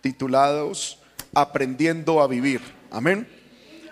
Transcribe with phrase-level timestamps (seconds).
[0.00, 0.98] titulados
[1.32, 2.60] Aprendiendo a vivir.
[2.90, 3.28] Amén.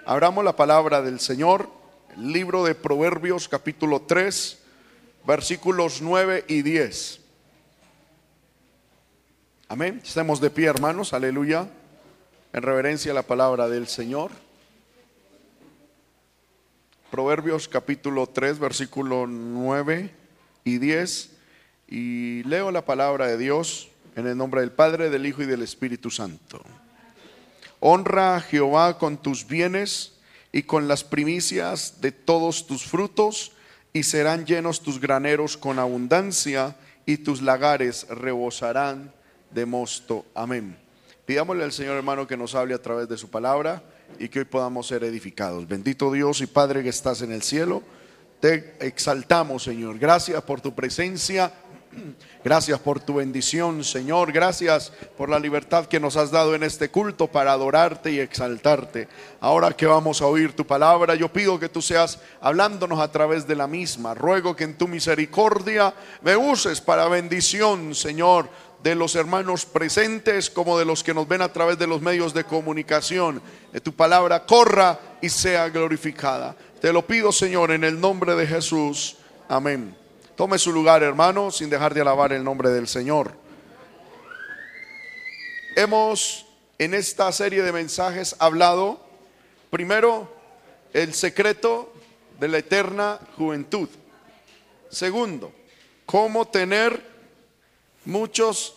[0.04, 1.71] Abramos la palabra del Señor,
[2.17, 4.59] el libro de Proverbios capítulo 3,
[5.25, 7.21] versículos 9 y 10.
[9.69, 10.01] Amén.
[10.03, 11.12] Estemos de pie, hermanos.
[11.12, 11.69] Aleluya.
[12.53, 14.33] En reverencia a la palabra del Señor.
[17.10, 20.10] Proverbios capítulo 3, versículo 9
[20.65, 21.30] y 10.
[21.87, 25.62] Y leo la palabra de Dios en el nombre del Padre, del Hijo y del
[25.62, 26.60] Espíritu Santo.
[27.78, 30.14] Honra a Jehová con tus bienes
[30.50, 33.52] y con las primicias de todos tus frutos,
[33.92, 36.74] y serán llenos tus graneros con abundancia,
[37.06, 39.12] y tus lagares rebosarán
[39.52, 40.26] de mosto.
[40.34, 40.76] Amén.
[41.24, 43.84] Pidámosle al Señor hermano que nos hable a través de su palabra
[44.18, 45.68] y que hoy podamos ser edificados.
[45.68, 47.84] Bendito Dios y Padre que estás en el cielo,
[48.40, 49.96] te exaltamos Señor.
[49.96, 51.52] Gracias por tu presencia
[52.45, 54.33] Gracias por tu bendición, Señor.
[54.33, 59.09] Gracias por la libertad que nos has dado en este culto para adorarte y exaltarte.
[59.40, 63.46] Ahora que vamos a oír tu palabra, yo pido que tú seas hablándonos a través
[63.46, 64.15] de la misma.
[64.15, 68.49] Ruego que en tu misericordia me uses para bendición, Señor,
[68.83, 72.33] de los hermanos presentes como de los que nos ven a través de los medios
[72.33, 73.43] de comunicación.
[73.73, 76.55] Que tu palabra corra y sea glorificada.
[76.81, 79.17] Te lo pido, Señor, en el nombre de Jesús.
[79.49, 80.08] Amén.
[80.39, 83.33] Tome su lugar, hermano, sin dejar de alabar el nombre del Señor.
[85.75, 86.47] Hemos
[86.78, 89.05] en esta serie de mensajes hablado,
[89.69, 90.33] primero,
[90.92, 91.92] el secreto
[92.39, 93.89] de la eterna juventud.
[94.91, 95.53] Segundo,
[96.06, 97.03] cómo tener
[98.05, 98.77] muchos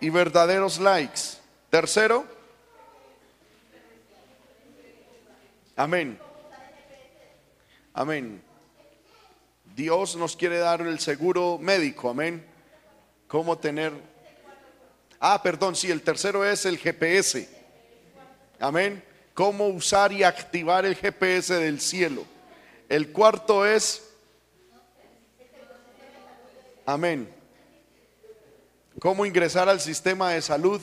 [0.00, 1.20] y verdaderos likes.
[1.68, 2.24] Tercero,
[5.76, 6.18] amén.
[7.92, 8.53] Amén.
[9.74, 12.46] Dios nos quiere dar el seguro médico, amén.
[13.26, 13.92] ¿Cómo tener?
[15.18, 17.48] Ah, perdón, sí, el tercero es el GPS.
[18.60, 19.02] Amén.
[19.34, 22.24] ¿Cómo usar y activar el GPS del cielo?
[22.88, 24.10] El cuarto es...
[26.86, 27.28] Amén.
[29.00, 30.80] ¿Cómo ingresar al sistema de salud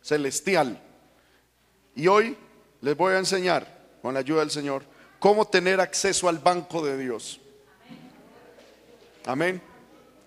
[0.00, 0.80] celestial?
[1.94, 2.38] Y hoy
[2.80, 3.66] les voy a enseñar,
[4.00, 4.84] con la ayuda del Señor,
[5.18, 7.40] cómo tener acceso al banco de Dios.
[9.26, 9.62] Amén.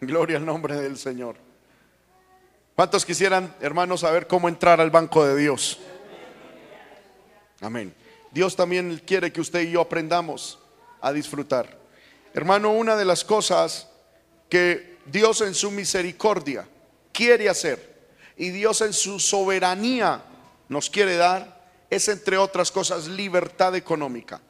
[0.02, 1.36] Gloria al nombre del Señor.
[2.76, 5.80] ¿Cuántos quisieran, hermanos, saber cómo entrar al banco de Dios?
[7.62, 7.94] Amén.
[8.32, 10.60] Dios también quiere que usted y yo aprendamos
[11.02, 11.78] a disfrutar.
[12.34, 13.88] Hermano, una de las cosas
[14.50, 16.68] que Dios en su misericordia
[17.12, 17.98] quiere hacer
[18.36, 20.24] y Dios en su soberanía
[20.70, 21.58] nos quiere dar
[21.90, 24.42] es, entre otras cosas, libertad económica.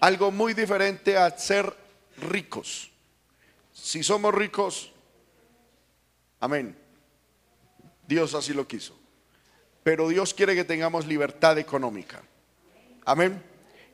[0.00, 1.87] Algo muy diferente a ser
[2.20, 2.90] ricos.
[3.72, 4.92] Si somos ricos,
[6.40, 6.76] amén.
[8.06, 8.98] Dios así lo quiso.
[9.82, 12.22] Pero Dios quiere que tengamos libertad económica.
[13.04, 13.42] Amén.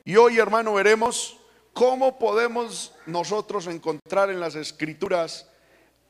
[0.03, 1.37] Y hoy, hermano, veremos
[1.73, 5.47] cómo podemos nosotros encontrar en las escrituras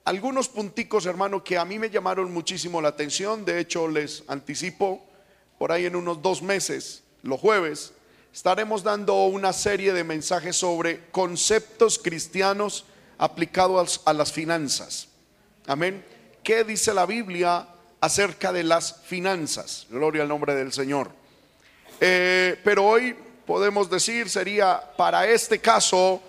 [0.06, 3.44] algunos punticos, hermano, que a mí me llamaron muchísimo la atención.
[3.44, 5.04] De hecho, les anticipo,
[5.58, 7.95] por ahí en unos dos meses, los jueves,
[8.36, 12.84] estaremos dando una serie de mensajes sobre conceptos cristianos
[13.18, 15.08] aplicados a las finanzas.
[15.68, 16.04] Amén.
[16.44, 17.66] ¿Qué dice la Biblia
[18.02, 19.88] acerca de las finanzas?
[19.90, 21.12] Gloria al nombre del Señor.
[22.02, 23.16] Eh, pero hoy
[23.48, 26.22] podemos decir, sería para este caso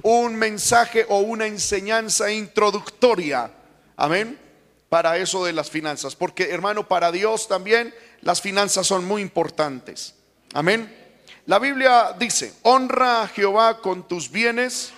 [0.00, 3.50] un mensaje o una enseñanza introductoria.
[3.94, 4.40] Amén.
[4.88, 6.16] Para eso de las finanzas.
[6.16, 10.14] Porque hermano, para Dios también las finanzas son muy importantes.
[10.54, 10.99] Amén.
[11.46, 14.92] La Biblia dice, honra a Jehová con tus bienes.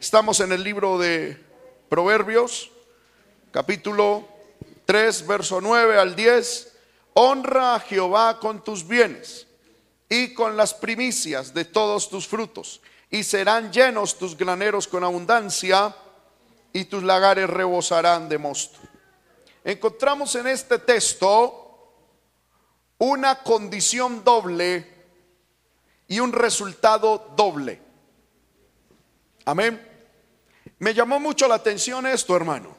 [0.00, 1.38] Estamos en el libro de
[1.90, 2.70] Proverbios,
[3.50, 4.26] capítulo
[4.86, 6.72] 3, verso 9 al 10.
[7.12, 9.46] Honra a Jehová con tus bienes
[10.08, 12.80] y con las primicias de todos tus frutos,
[13.10, 15.94] y serán llenos tus graneros con abundancia,
[16.72, 18.78] y tus lagares rebosarán de mosto.
[19.62, 21.94] Encontramos en este texto
[22.96, 24.91] una condición doble
[26.12, 27.80] y un resultado doble.
[29.46, 29.80] Amén.
[30.78, 32.76] Me llamó mucho la atención esto, hermano,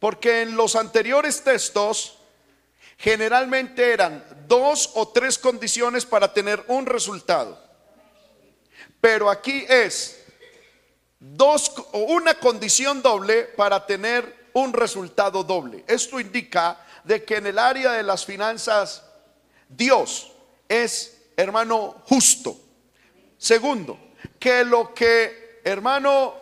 [0.00, 2.16] porque en los anteriores textos
[2.96, 7.62] generalmente eran dos o tres condiciones para tener un resultado.
[9.02, 10.24] Pero aquí es
[11.20, 15.84] dos o una condición doble para tener un resultado doble.
[15.86, 19.02] Esto indica de que en el área de las finanzas
[19.68, 20.32] Dios
[20.70, 22.58] es hermano, justo.
[23.38, 23.98] Segundo,
[24.38, 26.34] que lo que, hermano,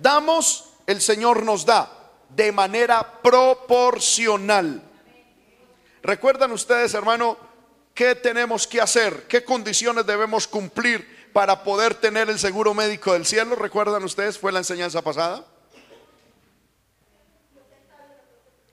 [0.00, 1.90] damos, el Señor nos da
[2.28, 4.82] de manera proporcional.
[6.02, 7.38] ¿Recuerdan ustedes, hermano,
[7.94, 9.26] qué tenemos que hacer?
[9.26, 13.56] ¿Qué condiciones debemos cumplir para poder tener el seguro médico del cielo?
[13.56, 14.38] ¿Recuerdan ustedes?
[14.38, 15.46] Fue la enseñanza pasada.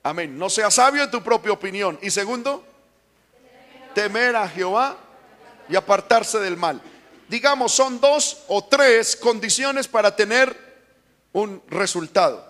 [0.04, 0.38] Amén.
[0.38, 1.98] No sea sabio en tu propia opinión.
[2.02, 2.66] Y segundo,
[3.94, 4.98] temer a Jehová
[5.72, 6.82] y apartarse del mal.
[7.30, 10.56] Digamos, son dos o tres condiciones para tener
[11.32, 12.46] un resultado.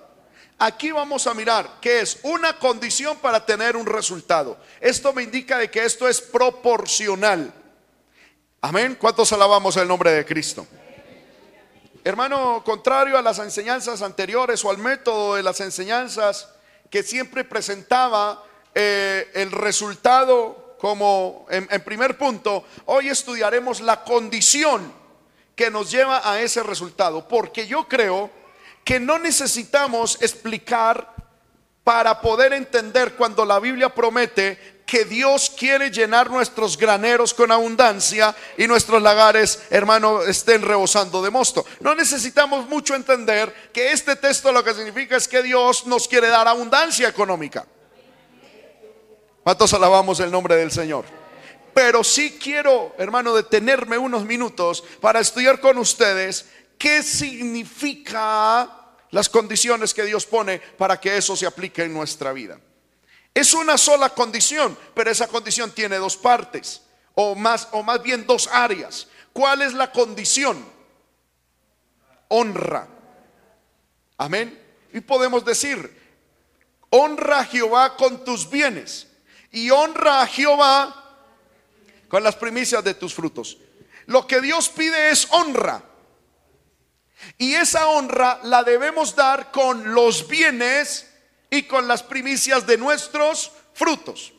[0.57, 4.57] Aquí vamos a mirar que es una condición para tener un resultado.
[4.79, 7.53] Esto me indica de que esto es proporcional.
[8.61, 8.97] Amén.
[8.99, 10.67] ¿Cuántos alabamos el nombre de Cristo?
[12.03, 16.49] Hermano, contrario a las enseñanzas anteriores o al método de las enseñanzas
[16.89, 18.43] que siempre presentaba
[18.73, 24.91] eh, el resultado como en, primer punto, hoy estudiaremos la condición
[25.55, 28.31] que nos lleva a ese resultado, porque yo creo
[28.83, 31.13] que no necesitamos explicar
[31.83, 38.35] para poder entender cuando la Biblia promete que Dios quiere llenar nuestros graneros con abundancia
[38.57, 41.63] y nuestros lagares, hermano, estén rebosando de mosto.
[41.81, 46.29] No necesitamos mucho entender que este texto lo que significa es que Dios nos quiere
[46.29, 47.67] dar abundancia económica.
[49.43, 51.05] ¿Cuántos alabamos el nombre del Señor?
[51.73, 56.45] Pero sí quiero, hermano, detenerme unos minutos para estudiar con ustedes
[56.77, 58.69] qué significa
[59.09, 62.59] las condiciones que Dios pone para que eso se aplique en nuestra vida.
[63.33, 66.81] Es una sola condición, pero esa condición tiene dos partes,
[67.15, 69.07] o más, o más bien dos áreas.
[69.33, 70.63] ¿Cuál es la condición?
[72.27, 72.87] Honra.
[74.17, 74.61] Amén.
[74.93, 75.97] Y podemos decir,
[76.89, 79.07] honra a Jehová con tus bienes
[79.51, 80.97] y honra a Jehová
[82.07, 83.57] con las primicias de tus frutos.
[84.07, 85.83] Lo que Dios pide es honra.
[87.37, 91.07] Y esa honra la debemos dar con los bienes
[91.49, 94.33] y con las primicias de nuestros frutos.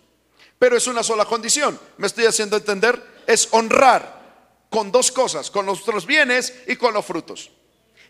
[0.59, 4.23] Pero es una sola condición, me estoy haciendo entender, es honrar
[4.71, 7.51] con dos cosas, con nuestros bienes y con los frutos.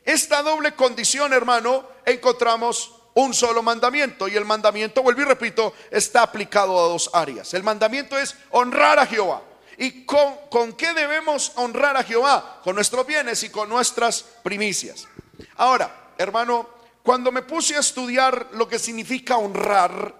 [0.05, 6.23] Esta doble condición, hermano, encontramos un solo mandamiento y el mandamiento, vuelvo y repito, está
[6.23, 7.53] aplicado a dos áreas.
[7.55, 9.43] El mandamiento es honrar a Jehová.
[9.79, 12.61] ¿Y con, qué debemos honrar a Jehová?
[12.63, 15.07] Con nuestros bienes y con nuestras primicias.
[15.57, 16.69] Ahora, hermano,
[17.03, 20.15] cuando me puse a estudiar lo que significa honrar,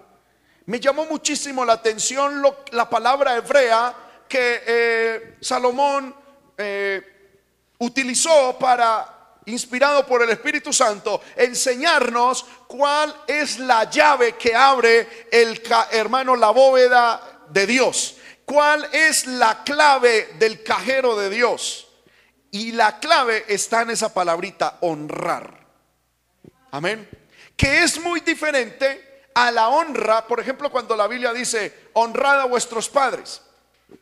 [0.65, 3.95] me llamó muchísimo la atención la palabra hebrea
[4.27, 6.15] que eh, Salomón
[6.57, 7.01] eh,
[7.79, 15.61] utilizó para, inspirado por el Espíritu Santo, enseñarnos cuál es la llave que abre el
[15.91, 18.17] hermano la bóveda de Dios.
[18.45, 21.87] ¿Cuál es la clave del cajero de Dios?
[22.51, 25.65] Y la clave está en esa palabrita, honrar.
[26.71, 27.09] Amén.
[27.55, 32.45] Que es muy diferente a la honra, por ejemplo, cuando la Biblia dice, honrad a
[32.45, 33.41] vuestros padres.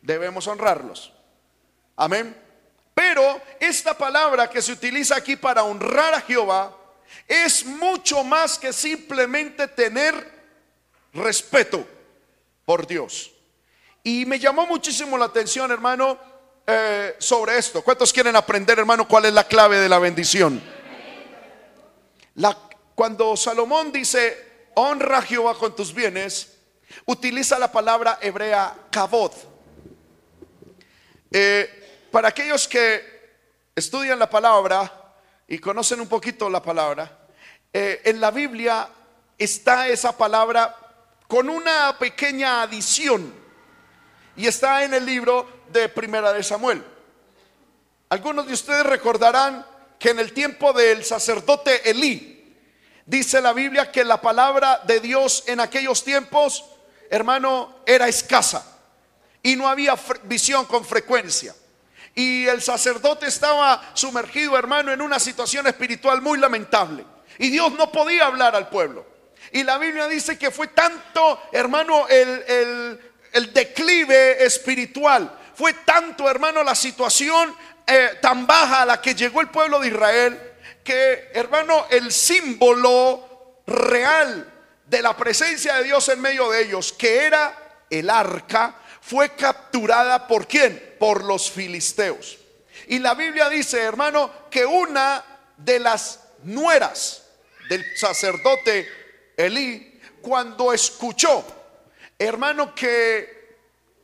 [0.02, 1.12] Debemos honrarlos.
[1.96, 2.36] Amén.
[2.94, 6.76] Pero esta palabra que se utiliza aquí para honrar a Jehová
[7.26, 10.14] es mucho más que simplemente tener
[11.14, 11.86] respeto
[12.64, 13.30] por Dios.
[14.02, 16.18] Y me llamó muchísimo la atención, hermano,
[16.66, 17.82] eh, sobre esto.
[17.82, 20.62] ¿Cuántos quieren aprender, hermano, cuál es la clave de la bendición?
[22.94, 26.56] cuando Salomón dice, honra a Jehová con tus bienes,
[27.04, 29.32] utiliza la palabra hebrea kabod.
[31.30, 31.81] Eh,
[32.12, 33.22] para aquellos que
[33.74, 35.14] estudian la palabra
[35.48, 37.20] y conocen un poquito la palabra,
[37.72, 38.86] eh, en la Biblia
[39.38, 40.76] está esa palabra
[41.26, 43.34] con una pequeña adición
[44.36, 46.84] y está en el libro de Primera de Samuel.
[48.10, 49.66] Algunos de ustedes recordarán
[49.98, 52.58] que en el tiempo del sacerdote Elí,
[53.06, 56.62] dice la Biblia que la palabra de Dios en aquellos tiempos,
[57.08, 58.80] hermano, era escasa
[59.42, 61.54] y no había visión con frecuencia.
[62.14, 67.04] Y el sacerdote estaba sumergido, hermano, en una situación espiritual muy lamentable.
[67.38, 69.06] Y Dios no podía hablar al pueblo.
[69.52, 73.00] Y la Biblia dice que fue tanto, hermano, el,
[73.52, 75.38] declive espiritual.
[75.54, 77.54] Fue tanto, hermano, la situación
[77.86, 80.52] eh, tan baja a la que llegó el pueblo de Israel,
[80.84, 84.52] que hermano, el símbolo real
[84.86, 90.26] de la presencia de Dios en medio de ellos, que era el arca, fue capturada
[90.26, 90.94] por quién?
[90.98, 92.38] Por los filisteos.
[92.86, 95.24] Y la Biblia dice, hermano, que una
[95.56, 97.24] de las nueras
[97.68, 98.88] del sacerdote
[99.36, 101.44] Elí, cuando escuchó,
[102.18, 103.56] hermano, que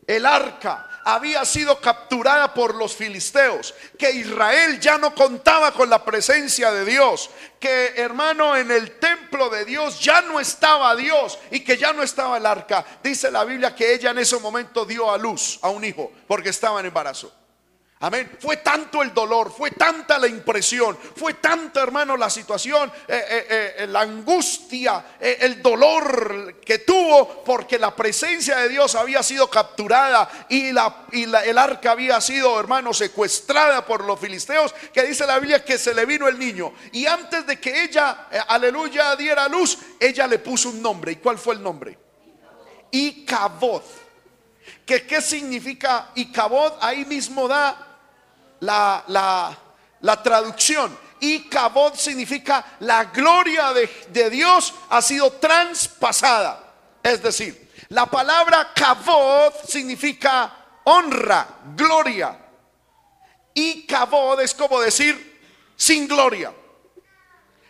[0.06, 6.04] el arca había sido capturada por los filisteos, que Israel ya no contaba con la
[6.04, 11.60] presencia de Dios, que hermano en el templo de Dios ya no estaba Dios y
[11.60, 12.84] que ya no estaba el arca.
[13.02, 16.50] Dice la Biblia que ella en ese momento dio a luz a un hijo porque
[16.50, 17.32] estaba en embarazo.
[18.00, 18.30] Amén.
[18.38, 23.74] Fue tanto el dolor, fue tanta la impresión, fue tanta, hermano, la situación, eh, eh,
[23.78, 30.46] eh, la angustia, el dolor que tuvo porque la presencia de Dios había sido capturada
[30.48, 35.76] y, el arca había sido, hermano, secuestrada por los filisteos, que dice la Biblia que
[35.76, 36.72] se le vino el niño.
[36.92, 41.12] Y antes de que ella, aleluya, diera luz, ella le puso un nombre.
[41.12, 41.98] ¿Y cuál fue el nombre?
[42.92, 43.82] Icabod.
[44.86, 46.74] ¿Qué, ¿Qué significa Icabod?
[46.80, 47.87] Ahí mismo da
[48.60, 49.04] la,
[50.00, 50.96] la, traducción.
[51.20, 56.64] Y Cabot significa la gloria de, de, Dios ha sido traspasada.
[57.02, 62.38] Es decir, la palabra Cabot significa honra, gloria.
[63.54, 65.40] Y Cabot es como decir
[65.76, 66.52] sin gloria,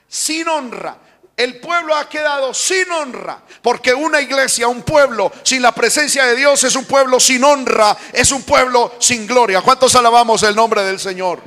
[0.07, 1.08] sin honra.
[1.39, 6.35] El pueblo ha quedado sin honra, porque una iglesia, un pueblo sin la presencia de
[6.35, 9.61] Dios es un pueblo sin honra, es un pueblo sin gloria.
[9.61, 11.41] ¿Cuántos alabamos el nombre del Señor?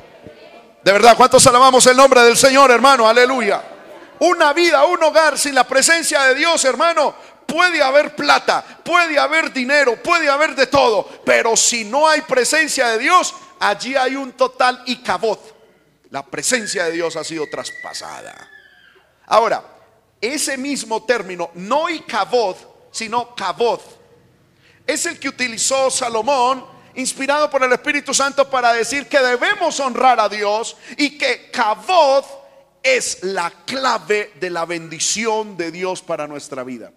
[0.82, 3.06] De verdad, ¿cuántos alabamos el nombre del Señor, hermano?
[3.06, 3.62] Aleluya.
[4.20, 7.14] Una vida, un hogar sin la presencia de Dios, hermano,
[7.46, 12.88] puede haber plata, puede haber dinero, puede haber de todo, pero si no hay presencia
[12.88, 15.38] de Dios, allí hay un total y cabot.
[16.08, 18.48] La presencia de Dios ha sido traspasada.
[19.26, 19.62] Ahora,
[20.22, 22.56] ese mismo término, no y cabod,
[22.90, 23.80] sino cabod,
[24.86, 26.64] es el que utilizó Salomón,
[26.94, 32.24] inspirado por el Espíritu Santo, para decir que debemos honrar a Dios y que cabod
[32.82, 36.92] es la clave de la bendición de Dios para nuestra vida.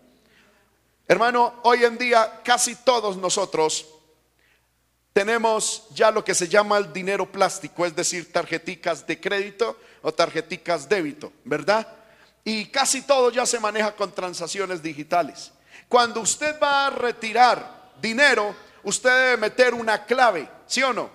[1.08, 3.86] Hermano, hoy en día casi todos nosotros
[5.14, 10.12] tenemos ya lo que se llama el dinero plástico, es decir, tarjeticas de crédito o
[10.14, 11.88] tarjeticas débito, ¿verdad?
[12.48, 15.52] Y casi todo ya se maneja con transacciones digitales.
[15.90, 21.10] Cuando usted va a retirar dinero, usted debe meter una clave, ¿sí o no?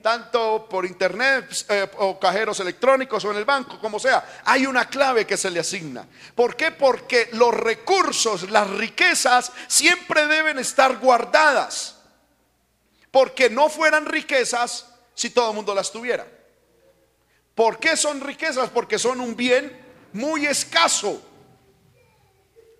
[0.00, 4.88] Tanto por internet eh, o cajeros electrónicos o en el banco, como sea, hay una
[4.88, 6.06] clave que se le asigna.
[6.34, 6.70] ¿Por qué?
[6.70, 11.96] Porque los recursos, las riquezas siempre deben estar guardadas.
[13.10, 16.26] Porque no fueran riquezas si todo el mundo las tuviera.
[17.54, 18.70] ¿Por qué son riquezas?
[18.70, 19.81] Porque son un bien
[20.12, 21.20] muy escaso.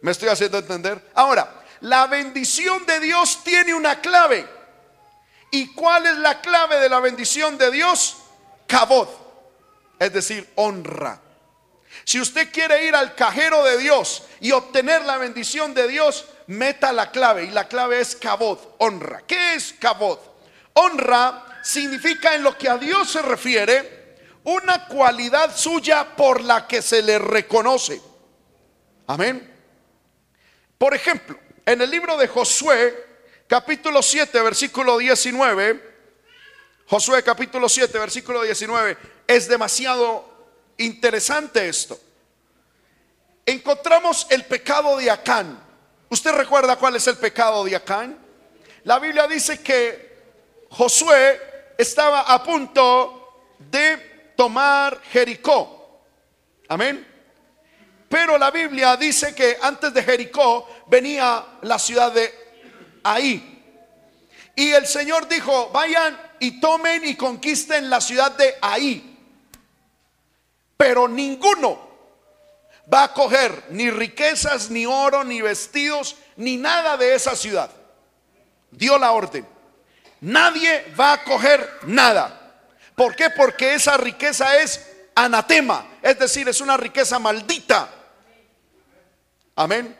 [0.00, 1.10] ¿Me estoy haciendo entender?
[1.14, 4.48] Ahora, la bendición de Dios tiene una clave.
[5.50, 8.16] ¿Y cuál es la clave de la bendición de Dios?
[8.66, 9.08] Cabot,
[9.98, 11.20] es decir, honra.
[12.04, 16.92] Si usted quiere ir al cajero de Dios y obtener la bendición de Dios, meta
[16.92, 19.22] la clave y la clave es cabot, honra.
[19.26, 20.20] ¿Qué es cabot?
[20.74, 24.01] Honra significa en lo que a Dios se refiere
[24.44, 28.00] una cualidad suya por la que se le reconoce.
[29.06, 29.50] Amén.
[30.78, 33.06] Por ejemplo, en el libro de Josué,
[33.46, 35.92] capítulo 7, versículo 19,
[36.86, 40.24] Josué capítulo 7, versículo 19, es demasiado
[40.78, 41.98] interesante esto.
[43.46, 45.62] Encontramos el pecado de Acán.
[46.08, 48.18] ¿Usted recuerda cuál es el pecado de Acán?
[48.84, 50.12] La Biblia dice que
[50.70, 51.40] Josué
[51.78, 54.11] estaba a punto de
[54.42, 56.02] tomar Jericó.
[56.66, 57.06] Amén.
[58.08, 62.34] Pero la Biblia dice que antes de Jericó venía la ciudad de
[63.04, 63.62] Ahí.
[64.56, 69.16] Y el Señor dijo, vayan y tomen y conquisten la ciudad de Ahí.
[70.76, 71.78] Pero ninguno
[72.92, 77.70] va a coger ni riquezas, ni oro, ni vestidos, ni nada de esa ciudad.
[78.72, 79.46] Dio la orden.
[80.20, 82.41] Nadie va a coger nada.
[82.96, 83.30] ¿Por qué?
[83.30, 87.88] Porque esa riqueza es anatema, es decir, es una riqueza maldita.
[89.56, 89.96] Amén.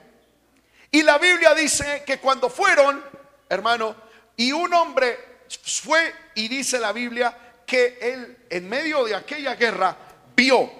[0.90, 3.02] Y la Biblia dice que cuando fueron,
[3.49, 3.96] hermano,
[4.37, 5.18] y un hombre
[5.64, 9.96] fue y dice la Biblia que él en medio de aquella guerra
[10.37, 10.70] vio.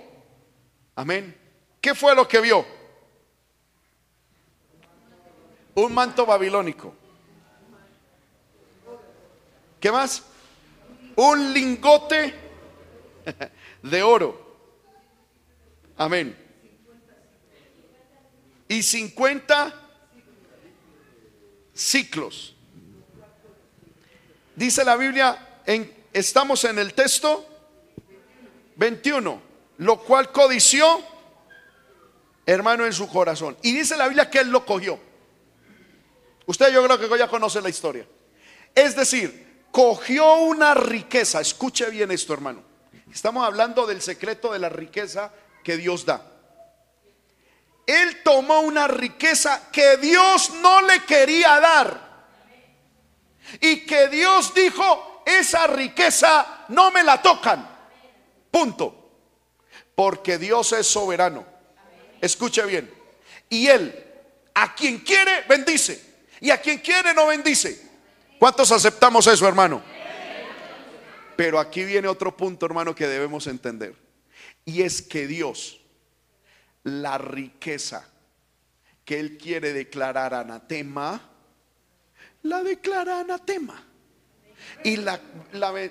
[0.97, 1.37] Amén.
[1.81, 2.64] ¿Qué fue lo que vio?
[5.75, 6.95] Un manto babilónico.
[9.81, 10.23] ¿Qué más?
[11.16, 12.35] Un lingote
[13.83, 14.57] de oro.
[15.97, 16.37] Amén.
[18.69, 19.75] Y 50
[21.75, 22.54] ciclos.
[24.54, 27.47] Dice la Biblia, en, estamos en el texto
[28.76, 29.40] 21,
[29.78, 31.02] lo cual codició,
[32.47, 33.57] hermano, en su corazón.
[33.62, 34.99] Y dice la Biblia que él lo cogió.
[36.47, 38.07] Usted yo creo que ya conoce la historia.
[38.75, 39.41] Es decir,
[39.73, 41.41] cogió una riqueza.
[41.41, 42.62] Escuche bien esto, hermano.
[43.12, 45.33] Estamos hablando del secreto de la riqueza
[45.64, 46.25] que Dios da.
[47.87, 52.12] Él tomó una riqueza que Dios no le quería dar.
[53.61, 57.69] Y que Dios dijo, esa riqueza no me la tocan.
[58.50, 59.11] Punto.
[59.95, 61.45] Porque Dios es soberano.
[62.21, 62.93] Escuche bien.
[63.49, 64.05] Y Él,
[64.55, 66.12] a quien quiere, bendice.
[66.41, 67.91] Y a quien quiere, no bendice.
[68.42, 69.80] ¿Cuántos aceptamos eso, hermano?
[71.37, 73.94] Pero aquí viene otro punto, hermano, que debemos entender.
[74.64, 75.80] Y es que Dios,
[76.82, 78.11] la riqueza
[79.04, 81.22] que Él quiere declarar anatema,
[82.42, 83.80] la declara anatema.
[84.82, 85.20] Y la,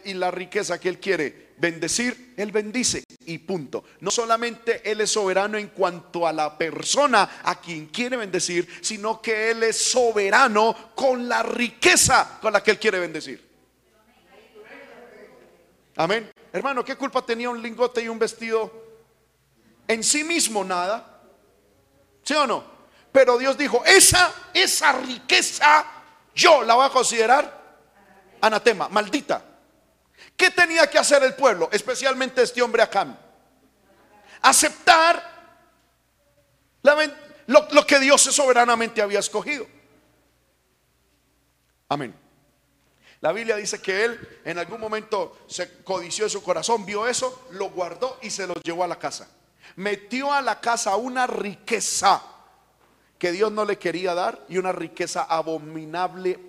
[0.04, 3.86] y la riqueza que Él quiere bendecir, Él bendice y punto.
[4.00, 9.22] No solamente Él es soberano en cuanto a la persona a quien quiere bendecir, sino
[9.22, 13.50] que Él es soberano con la riqueza con la que Él quiere bendecir.
[15.96, 16.32] Amén.
[16.52, 18.72] Hermano, ¿qué culpa tenía un lingote y un vestido?
[19.88, 21.22] En sí mismo nada.
[22.24, 22.64] ¿Sí o no?
[23.12, 25.86] Pero Dios dijo, esa, esa riqueza
[26.34, 27.78] yo la voy a considerar
[28.42, 29.51] anatema, maldita.
[30.36, 33.18] ¿Qué tenía que hacer el pueblo, especialmente este hombre Acán?
[34.42, 35.32] Aceptar
[36.82, 39.68] lo, lo que Dios soberanamente había escogido.
[41.90, 42.16] Amén.
[43.22, 47.48] La Biblia dice que él en algún momento se codició en su corazón, vio eso,
[47.52, 49.30] lo guardó y se lo llevó a la casa.
[49.76, 52.24] Metió a la casa una riqueza
[53.20, 56.40] que Dios no le quería dar y una riqueza abominable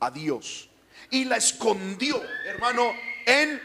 [0.00, 0.70] a Dios.
[1.10, 2.90] Y la escondió, hermano,
[3.26, 3.62] en,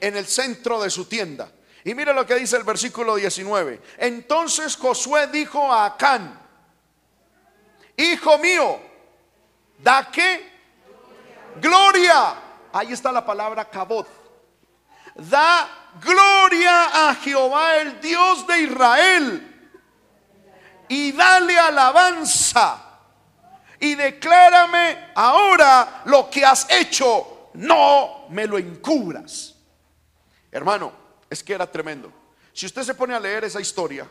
[0.00, 1.50] en el centro de su tienda.
[1.84, 3.80] Y mire lo que dice el versículo 19.
[3.98, 6.40] Entonces Josué dijo a Acán,
[7.96, 8.80] hijo mío,
[9.78, 10.50] ¿da qué?
[11.60, 12.36] Gloria.
[12.72, 14.08] Ahí está la palabra cabot.
[15.14, 15.68] Da
[16.02, 19.70] gloria a Jehová, el Dios de Israel.
[20.88, 22.80] Y dale alabanza.
[23.78, 29.54] Y declárame ahora lo que has hecho no me lo encubras.
[30.50, 30.92] Hermano,
[31.30, 32.12] es que era tremendo.
[32.52, 34.08] Si usted se pone a leer esa historia,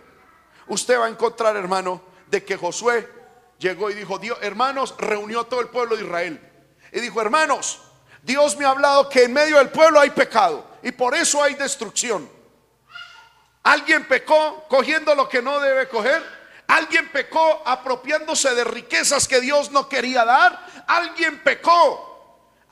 [0.67, 3.09] usted va a encontrar, hermano, de que Josué
[3.59, 6.51] llegó y dijo, Dios, hermanos, reunió a todo el pueblo de Israel.
[6.91, 7.81] Y dijo, hermanos,
[8.21, 11.55] Dios me ha hablado que en medio del pueblo hay pecado y por eso hay
[11.55, 12.29] destrucción.
[13.63, 16.21] Alguien pecó cogiendo lo que no debe coger.
[16.67, 20.83] Alguien pecó apropiándose de riquezas que Dios no quería dar.
[20.87, 22.12] Alguien pecó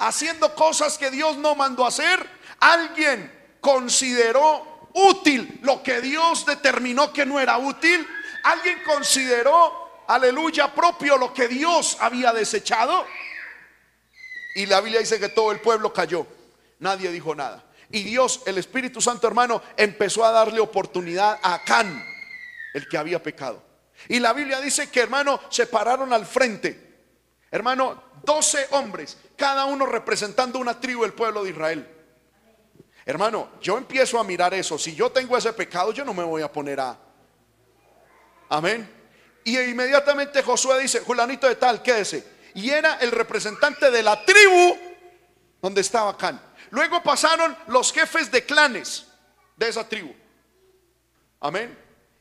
[0.01, 2.27] haciendo cosas que Dios no mandó hacer,
[2.59, 8.05] alguien consideró útil lo que Dios determinó que no era útil,
[8.43, 13.05] alguien consideró, aleluya, propio lo que Dios había desechado.
[14.55, 16.25] Y la Biblia dice que todo el pueblo cayó,
[16.79, 17.63] nadie dijo nada.
[17.91, 22.03] Y Dios, el Espíritu Santo hermano, empezó a darle oportunidad a Can,
[22.73, 23.61] el que había pecado.
[24.07, 26.89] Y la Biblia dice que hermano se pararon al frente.
[27.51, 31.87] Hermano, 12 hombres, cada uno representando una tribu del pueblo de Israel.
[33.03, 34.77] Hermano, yo empiezo a mirar eso.
[34.77, 36.95] Si yo tengo ese pecado, yo no me voy a poner a...
[38.49, 38.87] Amén.
[39.43, 42.23] Y inmediatamente Josué dice, Julanito de tal, quédese.
[42.53, 44.77] Y era el representante de la tribu
[45.59, 46.39] donde estaba Can.
[46.69, 49.07] Luego pasaron los jefes de clanes
[49.57, 50.13] de esa tribu.
[51.39, 51.75] Amén.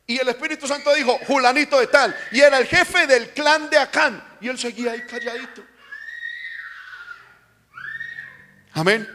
[0.06, 2.16] Y el Espíritu Santo dijo, Julanito de tal.
[2.33, 4.38] Y era el jefe del clan de Acán.
[4.40, 5.62] Y él seguía ahí calladito.
[8.80, 9.06] Amén.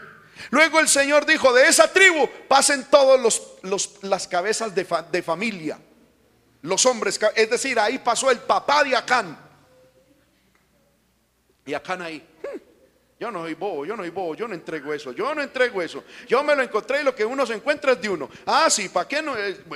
[0.52, 3.20] Luego el Señor dijo, de esa tribu pasen todos
[3.64, 5.80] los, las cabezas de, de, familia,
[6.62, 9.36] los hombres, es decir, ahí pasó el papá de Acán.
[11.66, 12.60] Y Acán ahí, hmm,
[13.20, 15.82] yo no soy bobo, yo no soy bobo, yo no entrego eso, yo no entrego
[15.82, 16.04] eso.
[16.28, 18.30] Yo me lo encontré y lo que uno se encuentra es de uno.
[18.46, 19.34] Ah, sí, ¿para qué no?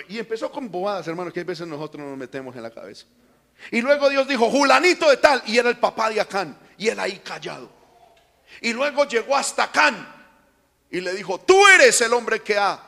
[0.07, 3.07] Y empezó con bobadas, hermanos, que a veces nosotros nos metemos en la cabeza.
[3.71, 6.99] Y luego Dios dijo, Julanito de tal, y era el papá de Acán, y él
[6.99, 7.78] ahí callado.
[8.61, 10.07] Y luego llegó hasta Can
[10.91, 12.81] y le dijo, tú eres el hombre que ha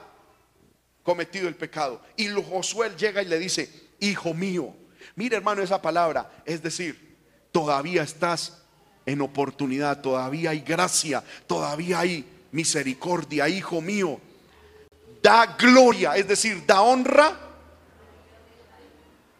[1.04, 2.02] cometido el pecado.
[2.16, 4.74] Y Josué llega y le dice, hijo mío,
[5.16, 7.18] mire hermano esa palabra, es decir,
[7.52, 8.62] todavía estás
[9.06, 14.20] en oportunidad, todavía hay gracia, todavía hay misericordia, hijo mío.
[15.22, 17.38] Da gloria, es decir, da honra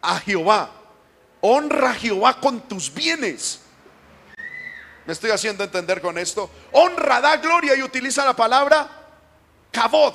[0.00, 0.70] a Jehová.
[1.40, 3.61] Honra a Jehová con tus bienes.
[5.04, 6.50] ¿Me estoy haciendo entender con esto?
[6.72, 8.88] Honra, da gloria y utiliza la palabra
[9.72, 10.14] cabot.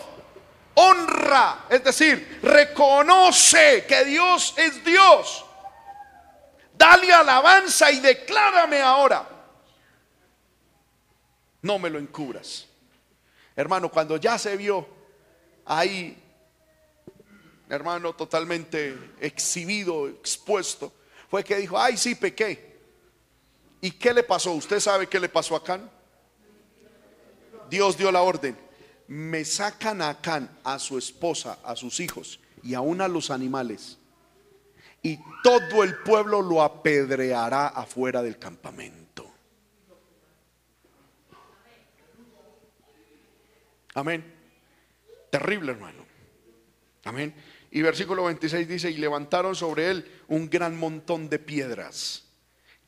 [0.75, 5.43] Honra, es decir, reconoce que Dios es Dios.
[6.73, 9.27] Dale alabanza y declárame ahora.
[11.63, 12.67] no me lo encubras.
[13.55, 14.87] Hermano, cuando ya se vio
[15.65, 16.15] ahí,
[17.67, 20.93] hermano, totalmente exhibido, expuesto,
[21.29, 22.66] fue que dijo, ay, sí, pequé.
[23.87, 24.51] ¿Y qué le pasó?
[24.51, 25.89] ¿Usted sabe qué le pasó a Acán?
[27.69, 28.57] Dios dio la orden.
[29.07, 33.97] Me sacan a Acán, a su esposa, a sus hijos y aún a los animales.
[35.01, 39.31] Y todo el pueblo lo apedreará afuera del campamento.
[43.93, 44.35] Amén.
[45.29, 46.03] Terrible, hermano.
[47.05, 47.33] Amén.
[47.71, 52.26] Y versículo 26 dice, y levantaron sobre él un gran montón de piedras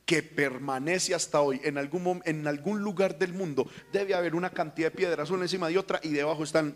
[0.09, 1.61] que permanece hasta hoy.
[1.63, 5.67] En algún, en algún lugar del mundo debe haber una cantidad de piedras, una encima
[5.67, 6.75] de otra, y debajo están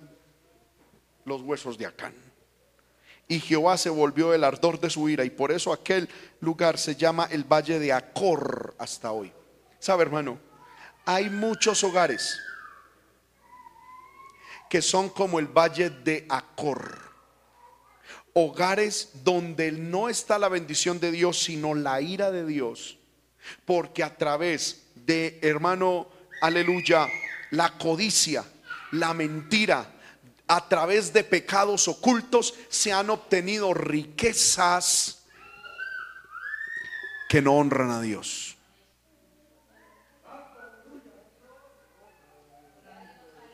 [1.26, 2.14] los huesos de Acán.
[3.28, 6.08] Y Jehová se volvió el ardor de su ira, y por eso aquel
[6.42, 9.34] lugar se llama el valle de Acor hasta hoy.
[9.80, 10.38] ¿Sabe, hermano?
[11.04, 12.38] Hay muchos hogares
[14.70, 17.00] que son como el valle de Acor.
[18.34, 23.00] Hogares donde no está la bendición de Dios, sino la ira de Dios.
[23.66, 26.08] Porque a través de, hermano,
[26.42, 27.08] aleluya,
[27.52, 28.44] la codicia,
[28.92, 29.86] la mentira,
[30.48, 35.24] a través de pecados ocultos se han obtenido riquezas
[37.30, 38.56] que no honran a Dios.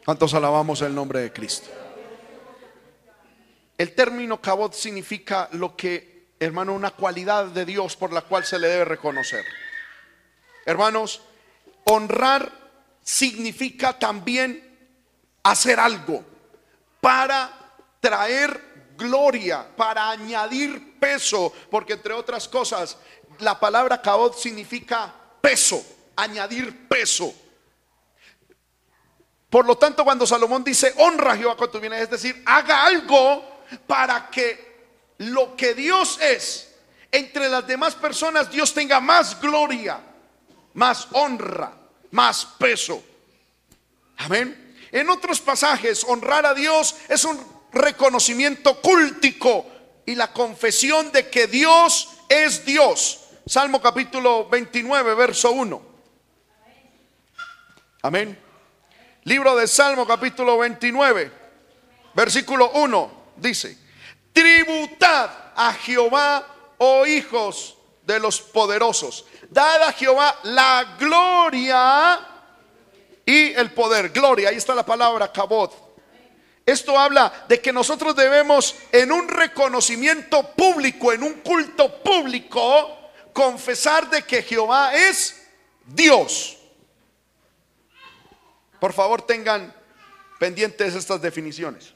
[0.03, 1.69] ¿Cuántos alabamos el nombre de Cristo?
[3.77, 8.59] El término cabot significa lo que, hermano, una cualidad de Dios por la cual se
[8.59, 9.45] le debe reconocer.
[10.69, 11.21] Hermanos,
[11.85, 12.51] honrar
[13.01, 14.63] significa también
[15.41, 16.23] hacer algo
[17.01, 17.51] para
[17.99, 22.97] traer gloria, para añadir peso, porque entre otras cosas,
[23.39, 25.83] la palabra cabot significa peso,
[26.15, 27.33] añadir peso.
[29.49, 33.63] Por lo tanto, cuando Salomón dice, honra a Jehová con tu es decir, haga algo
[33.87, 34.69] para que
[35.17, 36.75] lo que Dios es,
[37.11, 39.99] entre las demás personas, Dios tenga más gloria,
[40.73, 41.73] más honra,
[42.11, 43.03] más peso.
[44.17, 44.75] Amén.
[44.91, 47.39] En otros pasajes, honrar a Dios es un
[47.71, 49.65] reconocimiento cultico
[50.05, 53.19] y la confesión de que Dios es Dios.
[53.45, 55.81] Salmo capítulo 29, verso 1.
[58.01, 58.39] Amén.
[59.23, 61.31] Libro de Salmo capítulo 29,
[62.13, 63.77] versículo 1 dice,
[64.31, 72.19] tributad a Jehová, oh hijos de los poderosos, dad a Jehová la gloria
[73.25, 74.09] y el poder.
[74.09, 75.89] Gloria, ahí está la palabra cabot.
[76.65, 84.09] Esto habla de que nosotros debemos en un reconocimiento público, en un culto público, confesar
[84.09, 85.47] de que Jehová es
[85.85, 86.57] Dios.
[88.79, 89.73] Por favor, tengan
[90.39, 91.93] pendientes estas definiciones.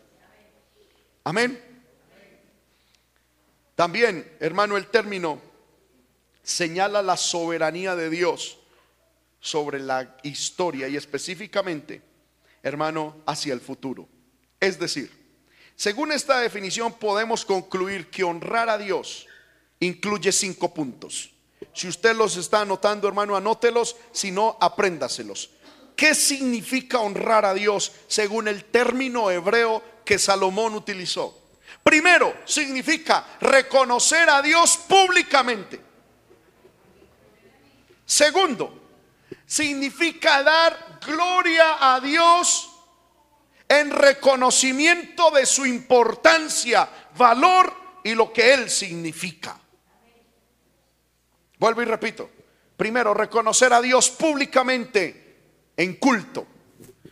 [1.23, 1.61] Amén.
[3.75, 5.39] También, hermano, el término
[6.43, 8.59] señala la soberanía de Dios
[9.39, 12.01] sobre la historia y específicamente,
[12.61, 14.07] hermano, hacia el futuro.
[14.59, 15.11] Es decir,
[15.75, 19.27] según esta definición podemos concluir que honrar a Dios
[19.79, 21.31] incluye cinco puntos.
[21.73, 25.49] Si usted los está anotando, hermano, anótelos, si no, apréndaselos.
[25.95, 31.39] ¿Qué significa honrar a Dios según el término hebreo que Salomón utilizó?
[31.83, 35.92] Primero, significa reconocer a Dios públicamente.
[38.13, 38.71] Segundo,
[39.43, 42.69] significa dar gloria a Dios
[43.67, 47.73] en reconocimiento de su importancia, valor
[48.03, 49.59] y lo que Él significa.
[51.57, 52.29] Vuelvo y repito.
[52.77, 56.45] Primero, reconocer a Dios públicamente en culto.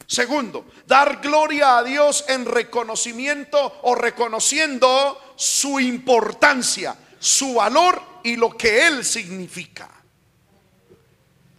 [0.05, 8.55] Segundo, dar gloria a Dios en reconocimiento o reconociendo su importancia, su valor y lo
[8.55, 10.00] que Él significa.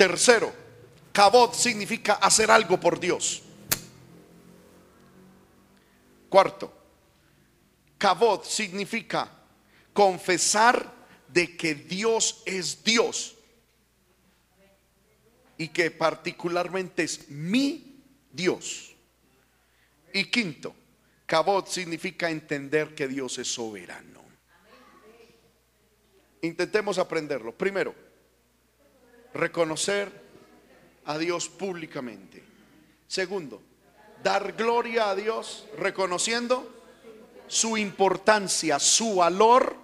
[0.03, 0.53] Tercero,
[1.12, 3.41] cabot significa hacer algo por Dios.
[6.29, 6.75] Cuarto,
[7.99, 9.31] cabot significa
[9.93, 10.93] confesar
[11.29, 13.37] de que Dios es Dios
[15.57, 18.97] y que particularmente es mi Dios.
[20.12, 20.75] Y quinto,
[21.27, 24.21] cabot significa entender que Dios es soberano.
[26.41, 27.57] Intentemos aprenderlo.
[27.57, 27.95] Primero,
[29.35, 30.11] reconocer
[31.05, 32.42] a Dios públicamente.
[33.07, 33.62] Segundo,
[34.23, 36.83] dar gloria a Dios reconociendo
[37.47, 39.77] su importancia, su valor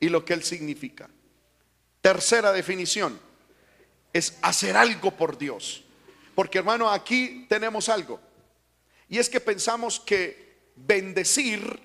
[0.00, 1.08] y lo que Él significa.
[2.00, 3.18] Tercera definición,
[4.12, 5.82] es hacer algo por Dios.
[6.34, 8.20] Porque hermano, aquí tenemos algo.
[9.08, 11.80] Y es que pensamos que bendecir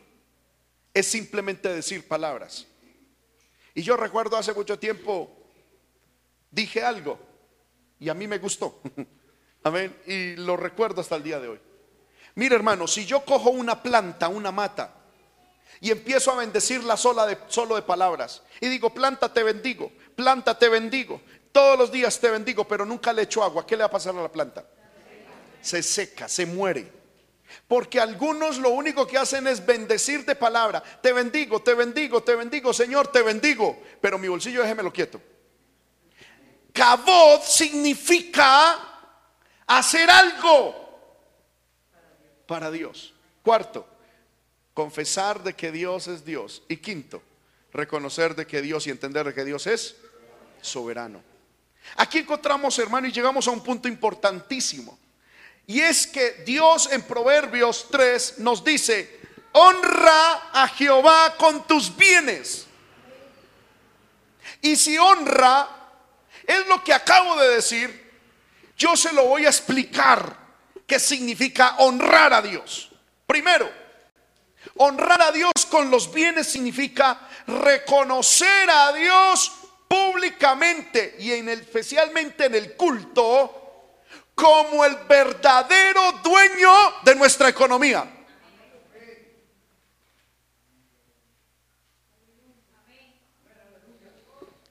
[0.93, 2.67] es simplemente decir palabras.
[3.73, 5.38] Y yo recuerdo hace mucho tiempo,
[6.51, 7.19] dije algo
[7.99, 8.81] y a mí me gustó.
[9.63, 9.95] Amén.
[10.05, 11.59] Y lo recuerdo hasta el día de hoy.
[12.35, 14.95] Mire hermano, si yo cojo una planta, una mata,
[15.81, 20.57] y empiezo a bendecirla sola de, solo de palabras, y digo, planta te bendigo, planta
[20.57, 23.87] te bendigo, todos los días te bendigo, pero nunca le echo agua, ¿qué le va
[23.87, 24.65] a pasar a la planta?
[25.61, 26.99] Se seca, se muere.
[27.67, 30.83] Porque algunos lo único que hacen es bendecir de palabra.
[31.01, 33.81] Te bendigo, te bendigo, te bendigo, Señor, te bendigo.
[33.99, 35.19] Pero mi bolsillo déjemelo quieto.
[36.79, 38.79] Cabot significa
[39.67, 40.73] hacer algo
[42.47, 43.13] para Dios.
[43.43, 43.85] Cuarto,
[44.73, 46.63] confesar de que Dios es Dios.
[46.69, 47.21] Y quinto,
[47.73, 49.97] reconocer de que Dios y entender de que Dios es
[50.61, 51.21] soberano.
[51.97, 54.97] Aquí encontramos, hermano, y llegamos a un punto importantísimo.
[55.67, 59.19] Y es que Dios en Proverbios 3 nos dice,
[59.51, 62.67] honra a Jehová con tus bienes.
[64.61, 65.78] Y si honra
[66.49, 68.11] es lo que acabo de decir,
[68.75, 70.35] yo se lo voy a explicar
[70.87, 72.89] qué significa honrar a Dios.
[73.27, 73.69] Primero,
[74.77, 79.51] honrar a Dios con los bienes significa reconocer a Dios
[79.87, 83.99] públicamente y en especialmente en el culto
[84.33, 88.11] como el verdadero dueño de nuestra economía.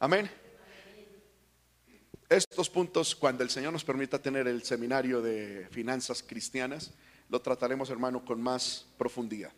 [0.00, 0.47] Amén.
[2.28, 6.92] Estos puntos, cuando el Señor nos permita tener el seminario de finanzas cristianas,
[7.30, 9.52] lo trataremos, hermano, con más profundidad.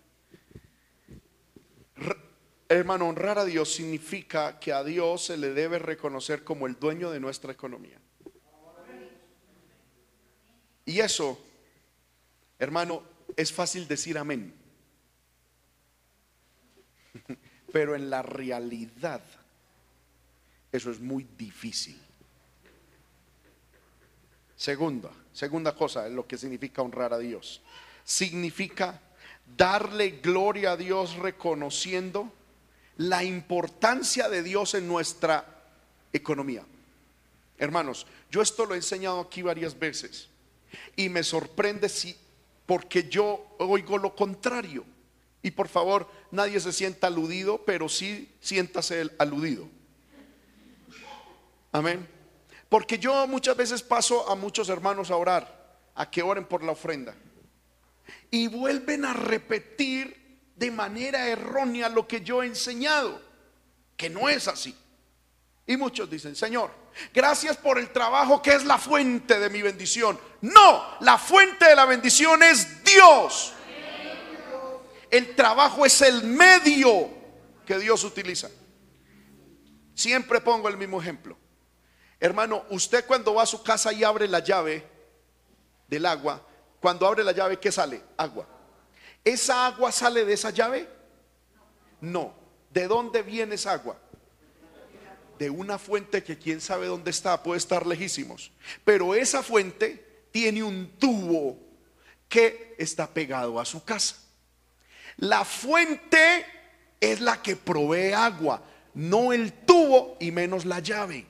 [2.69, 7.11] hermano, honrar a Dios significa que a Dios se le debe reconocer como el dueño
[7.11, 7.99] de nuestra economía.
[10.85, 11.45] Y eso,
[12.57, 13.03] hermano,
[13.37, 14.55] es fácil decir amén.
[17.73, 19.23] Pero en la realidad,
[20.71, 22.01] eso es muy difícil.
[24.61, 27.63] Segunda, segunda cosa es lo que significa honrar a Dios.
[28.05, 29.01] Significa
[29.57, 32.31] darle gloria a Dios reconociendo
[32.99, 35.47] la importancia de Dios en nuestra
[36.13, 36.63] economía.
[37.57, 40.29] Hermanos, yo esto lo he enseñado aquí varias veces
[40.95, 42.15] y me sorprende si
[42.67, 44.85] porque yo oigo lo contrario.
[45.43, 49.67] Y por favor, nadie se sienta aludido, pero sí siéntase aludido.
[51.73, 52.20] Amén.
[52.71, 56.73] Porque yo muchas veces paso a muchos hermanos a orar, a que oren por la
[56.73, 57.15] ofrenda.
[58.31, 63.21] Y vuelven a repetir de manera errónea lo que yo he enseñado,
[63.97, 64.75] que no es así.
[65.67, 66.71] Y muchos dicen, Señor,
[67.13, 70.19] gracias por el trabajo que es la fuente de mi bendición.
[70.41, 73.53] No, la fuente de la bendición es Dios.
[75.11, 77.11] El trabajo es el medio
[77.67, 78.49] que Dios utiliza.
[79.93, 81.37] Siempre pongo el mismo ejemplo.
[82.21, 84.87] Hermano, usted cuando va a su casa y abre la llave
[85.89, 86.47] del agua,
[86.79, 88.03] cuando abre la llave, ¿qué sale?
[88.19, 88.47] Agua.
[89.25, 90.87] ¿Esa agua sale de esa llave?
[92.01, 92.35] No.
[92.71, 93.99] ¿De dónde viene esa agua?
[95.39, 98.53] De una fuente que quién sabe dónde está, puede estar lejísimos.
[98.85, 101.59] Pero esa fuente tiene un tubo
[102.29, 104.17] que está pegado a su casa.
[105.17, 106.47] La fuente
[107.01, 108.63] es la que provee agua,
[108.95, 111.27] no el tubo y menos la llave.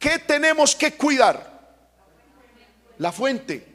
[0.00, 1.60] ¿Qué tenemos que cuidar?
[2.96, 3.66] La fuente.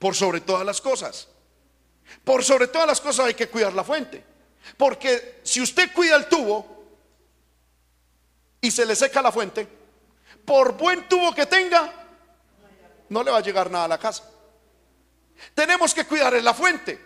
[0.00, 1.28] Por sobre todas las cosas.
[2.24, 4.24] Por sobre todas las cosas hay que cuidar la fuente.
[4.76, 6.66] Porque si usted cuida el tubo
[8.60, 9.68] y se le seca la fuente,
[10.44, 11.92] por buen tubo que tenga,
[13.10, 14.24] no le va a llegar nada a la casa.
[15.54, 17.00] Tenemos que cuidar en la fuente.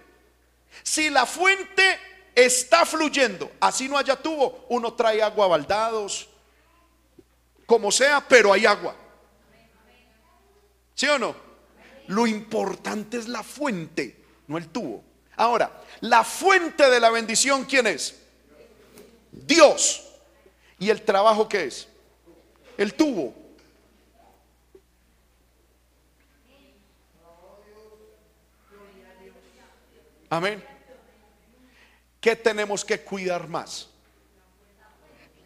[0.83, 2.01] Si la fuente
[2.35, 6.31] está fluyendo, así no haya tubo, uno trae agua baldados,
[7.73, 8.95] como sea, pero hay agua.
[10.95, 11.35] ¿Sí o no?
[12.09, 15.03] Lo importante es la fuente, no el tubo.
[15.37, 18.21] Ahora, la fuente de la bendición, ¿quién es?
[19.31, 20.07] Dios.
[20.79, 21.89] ¿Y el trabajo qué es?
[22.77, 23.35] El tubo.
[30.29, 30.63] Amén.
[32.21, 33.89] ¿Qué tenemos que cuidar más?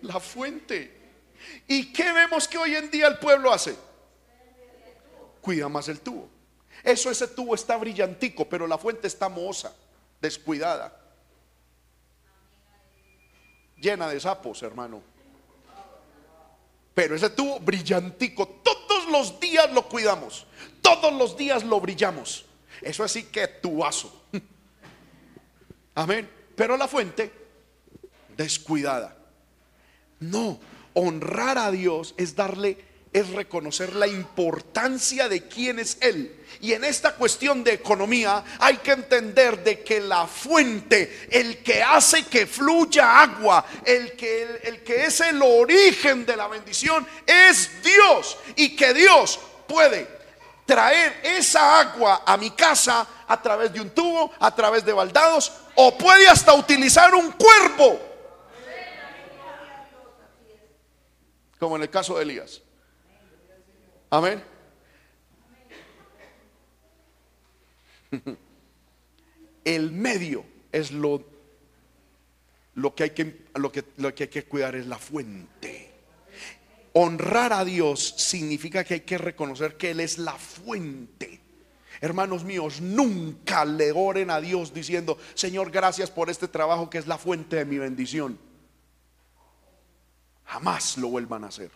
[0.03, 1.06] La fuente.
[1.67, 3.77] ¿Y qué vemos que hoy en día el pueblo hace?
[5.41, 6.29] Cuida más el tubo.
[6.83, 9.75] Eso, ese tubo está brillantico, pero la fuente está mohosa,
[10.21, 10.97] descuidada,
[13.77, 15.03] llena de sapos, hermano.
[16.95, 20.47] Pero ese tubo brillantico, todo todos los días lo cuidamos,
[20.83, 22.45] todos los días lo brillamos.
[22.81, 24.25] Eso así que tu vaso.
[25.95, 26.29] Amén.
[26.55, 27.33] Pero la fuente
[28.37, 29.17] descuidada.
[30.21, 30.59] No,
[30.97, 32.79] honrar a Dios es darle
[33.13, 36.45] es reconocer la importancia de quién es Él.
[36.61, 41.83] Y en esta cuestión de economía hay que entender de que la fuente, el que
[41.83, 47.83] hace que fluya agua, el que, el, que es el origen de la bendición, es
[47.83, 48.37] Dios.
[48.55, 50.07] Y que Dios puede
[50.67, 55.53] traer esa agua a mi casa a través de un tubo, a través de baldados,
[55.77, 58.16] o puede hasta utilizar un cuerpo.
[61.59, 62.62] Como en el caso de Elías.
[64.11, 64.42] Amén.
[69.64, 71.25] El medio es lo,
[72.75, 75.90] lo, que hay que, lo, que, lo que hay que cuidar es la fuente.
[76.92, 81.40] Honrar a Dios significa que hay que reconocer que Él es la fuente.
[82.01, 87.07] Hermanos míos, nunca le oren a Dios diciendo, Señor, gracias por este trabajo que es
[87.07, 88.38] la fuente de mi bendición.
[90.47, 91.71] Jamás lo vuelvan a hacer.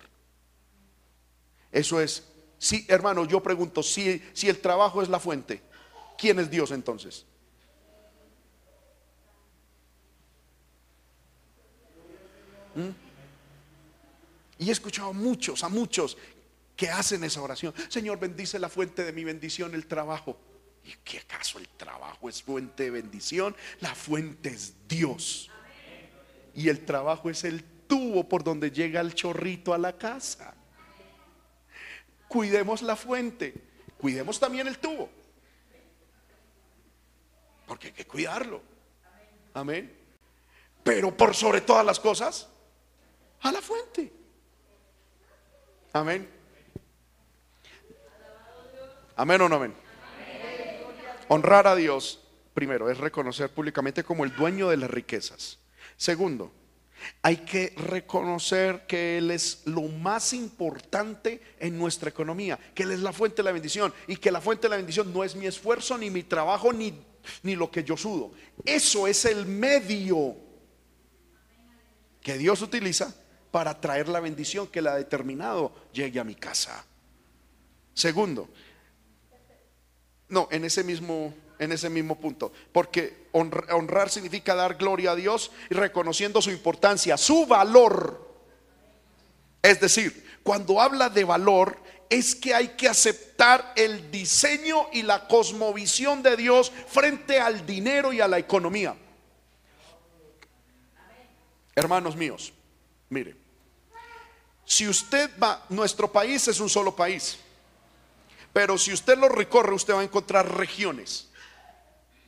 [1.72, 2.24] Eso es,
[2.58, 5.62] sí, hermano, yo pregunto, si, si el trabajo es la fuente,
[6.16, 7.26] ¿quién es Dios entonces?
[12.74, 12.90] ¿Mm?
[14.58, 16.16] Y he escuchado a muchos, a muchos
[16.76, 17.74] que hacen esa oración.
[17.88, 20.38] Señor, bendice la fuente de mi bendición, el trabajo.
[20.84, 23.54] ¿Y qué acaso el trabajo es fuente de bendición?
[23.80, 25.50] La fuente es Dios.
[26.54, 30.54] Y el trabajo es el tubo por donde llega el chorrito a la casa
[32.30, 33.52] cuidemos la fuente,
[33.98, 35.10] cuidemos también el tubo.
[37.66, 38.62] Porque hay que cuidarlo.
[39.52, 39.92] Amén.
[40.84, 42.48] Pero por sobre todas las cosas,
[43.40, 44.12] a la fuente.
[45.92, 46.30] Amén.
[49.16, 49.74] Amén o no amén.
[51.26, 52.22] Honrar a Dios,
[52.54, 55.58] primero, es reconocer públicamente como el dueño de las riquezas.
[55.96, 56.52] Segundo,
[57.22, 63.00] hay que reconocer que Él es lo más importante en nuestra economía, que Él es
[63.00, 65.46] la fuente de la bendición y que la fuente de la bendición no es mi
[65.46, 66.94] esfuerzo, ni mi trabajo, ni,
[67.42, 68.32] ni lo que yo sudo.
[68.64, 70.36] Eso es el medio
[72.20, 73.14] que Dios utiliza
[73.50, 76.84] para traer la bendición que le ha determinado llegue a mi casa.
[77.94, 78.48] Segundo,
[80.28, 82.52] no, en ese mismo en ese mismo punto.
[82.72, 88.28] Porque honrar, significa dar gloria a Dios y reconociendo su importancia, su valor.
[89.62, 95.28] Es decir, cuando habla de valor, es que hay que aceptar el diseño y la
[95.28, 98.96] cosmovisión de Dios frente al dinero y a la economía.
[101.76, 102.52] Hermanos míos,
[103.10, 103.36] mire,
[104.64, 107.38] si usted va, nuestro país es un solo país,
[108.52, 111.29] pero si usted lo recorre, usted va a encontrar regiones.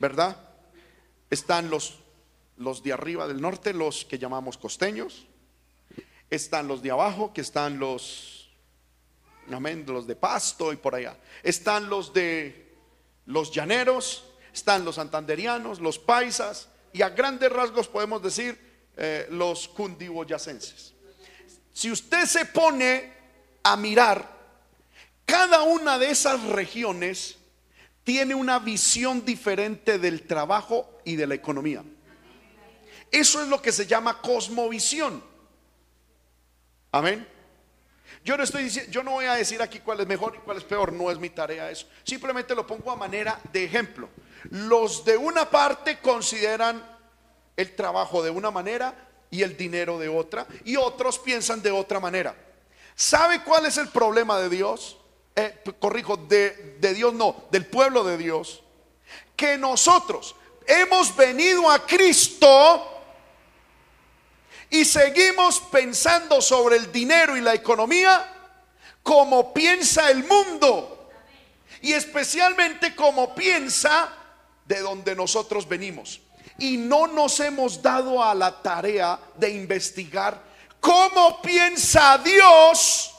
[0.03, 0.35] ¿Verdad?
[1.29, 1.99] Están los,
[2.57, 5.27] los de arriba del norte, los que llamamos costeños.
[6.29, 8.51] Están los de abajo, que están los,
[9.49, 11.15] amén, los de pasto y por allá.
[11.41, 12.75] Están los de
[13.27, 18.59] los llaneros, están los santanderianos, los paisas y a grandes rasgos podemos decir
[18.97, 20.93] eh, los cundiboyacenses.
[21.71, 23.13] Si usted se pone
[23.63, 24.29] a mirar
[25.25, 27.37] cada una de esas regiones,
[28.03, 31.83] tiene una visión diferente del trabajo y de la economía.
[33.11, 35.23] Eso es lo que se llama cosmovisión.
[36.91, 37.27] Amén.
[38.23, 40.57] Yo no estoy diciendo, yo no voy a decir aquí cuál es mejor y cuál
[40.57, 41.87] es peor, no es mi tarea eso.
[42.03, 44.09] Simplemente lo pongo a manera de ejemplo.
[44.49, 46.83] Los de una parte consideran
[47.57, 48.95] el trabajo de una manera
[49.29, 52.35] y el dinero de otra y otros piensan de otra manera.
[52.95, 54.97] ¿Sabe cuál es el problema de Dios?
[55.35, 58.61] Eh, corrijo, de, de Dios no, del pueblo de Dios,
[59.35, 60.35] que nosotros
[60.67, 63.01] hemos venido a Cristo
[64.69, 68.31] y seguimos pensando sobre el dinero y la economía
[69.01, 71.09] como piensa el mundo
[71.81, 74.13] y especialmente como piensa
[74.65, 76.21] de donde nosotros venimos.
[76.59, 80.39] Y no nos hemos dado a la tarea de investigar
[80.79, 83.12] cómo piensa Dios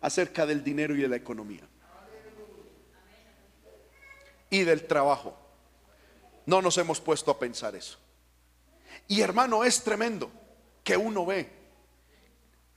[0.00, 1.62] acerca del dinero y de la economía.
[4.50, 5.38] Y del trabajo.
[6.46, 7.98] No nos hemos puesto a pensar eso.
[9.06, 10.30] Y hermano, es tremendo
[10.82, 11.50] que uno ve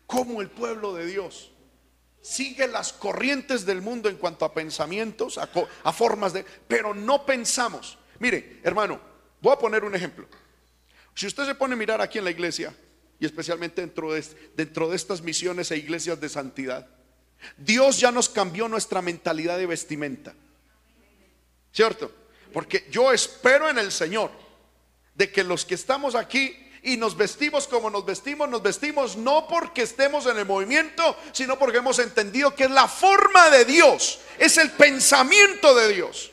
[0.05, 1.51] cómo el pueblo de Dios
[2.21, 6.45] sigue las corrientes del mundo en cuanto a pensamientos, a, formas de...
[6.67, 7.97] Pero no pensamos.
[8.19, 8.99] Mire, hermano,
[9.41, 10.27] voy a poner un ejemplo.
[11.15, 12.75] Si usted se pone a mirar aquí en la iglesia,
[13.19, 14.23] y especialmente dentro de,
[14.55, 16.87] dentro de estas misiones e iglesias de santidad,
[17.57, 20.33] Dios ya nos cambió nuestra mentalidad de vestimenta.
[21.73, 22.11] ¿Cierto?
[22.53, 24.31] Porque yo espero en el Señor
[25.15, 29.47] de que los que estamos aquí y nos vestimos como nos vestimos, nos vestimos no
[29.47, 34.19] porque estemos en el movimiento, sino porque hemos entendido que es la forma de Dios,
[34.39, 36.31] es el pensamiento de Dios.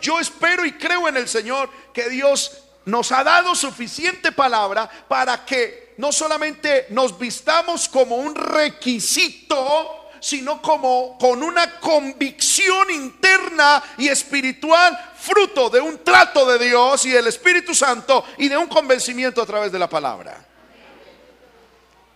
[0.00, 5.44] Yo espero y creo en el Señor que Dios nos ha dado suficiente palabra para
[5.44, 14.08] que no solamente nos vistamos como un requisito, sino como con una convicción interna y
[14.08, 19.40] espiritual, fruto de un trato de Dios y del Espíritu Santo y de un convencimiento
[19.40, 20.44] a través de la palabra.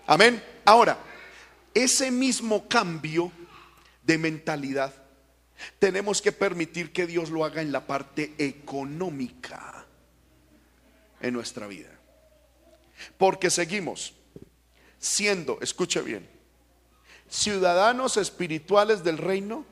[0.06, 0.42] Amén.
[0.64, 0.98] Ahora,
[1.72, 3.30] ese mismo cambio
[4.02, 4.92] de mentalidad
[5.78, 9.86] tenemos que permitir que Dios lo haga en la parte económica
[11.20, 11.99] en nuestra vida.
[13.18, 14.14] Porque seguimos
[14.98, 16.28] siendo, escuche bien,
[17.28, 19.64] ciudadanos espirituales del reino,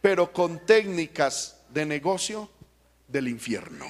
[0.00, 2.50] pero con técnicas de negocio
[3.08, 3.86] del infierno.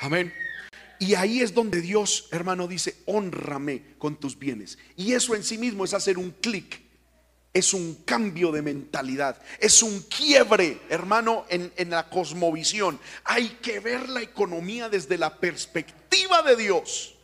[0.00, 0.32] Amén.
[0.98, 4.78] Y ahí es donde Dios, hermano, dice, honrame con tus bienes.
[4.96, 6.81] Y eso en sí mismo es hacer un clic,
[7.52, 12.98] es un cambio de mentalidad, es un quiebre, hermano, en, en, la cosmovisión.
[13.24, 17.14] Hay que ver la economía desde la perspectiva de Dios.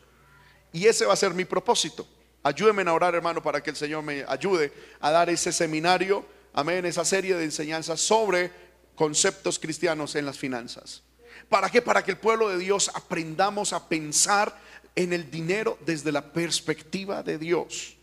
[0.71, 2.07] Y ese va a ser mi propósito.
[2.43, 6.85] Ayúdenme a orar, hermano, para que el Señor me ayude a dar ese seminario, amén,
[6.85, 8.51] esa serie de enseñanzas sobre
[8.95, 11.03] conceptos cristianos en las finanzas.
[11.49, 11.81] ¿Para qué?
[11.81, 14.57] Para que el pueblo de Dios aprendamos a pensar
[14.95, 17.98] en el dinero desde la perspectiva de Dios.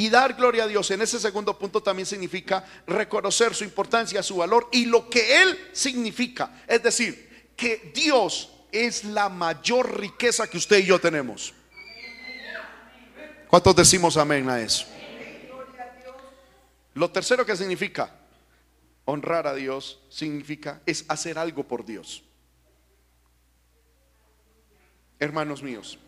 [0.00, 4.36] Y dar gloria a Dios en ese segundo punto también significa reconocer su importancia, su
[4.36, 6.62] valor y lo que Él significa.
[6.66, 11.52] Es decir, que Dios es la mayor riqueza que usted y yo tenemos.
[13.46, 14.86] ¿Cuántos decimos amén a eso?
[16.94, 18.10] Lo tercero que significa
[19.04, 22.24] honrar a Dios significa es hacer algo por Dios
[25.18, 25.98] hermanos míos,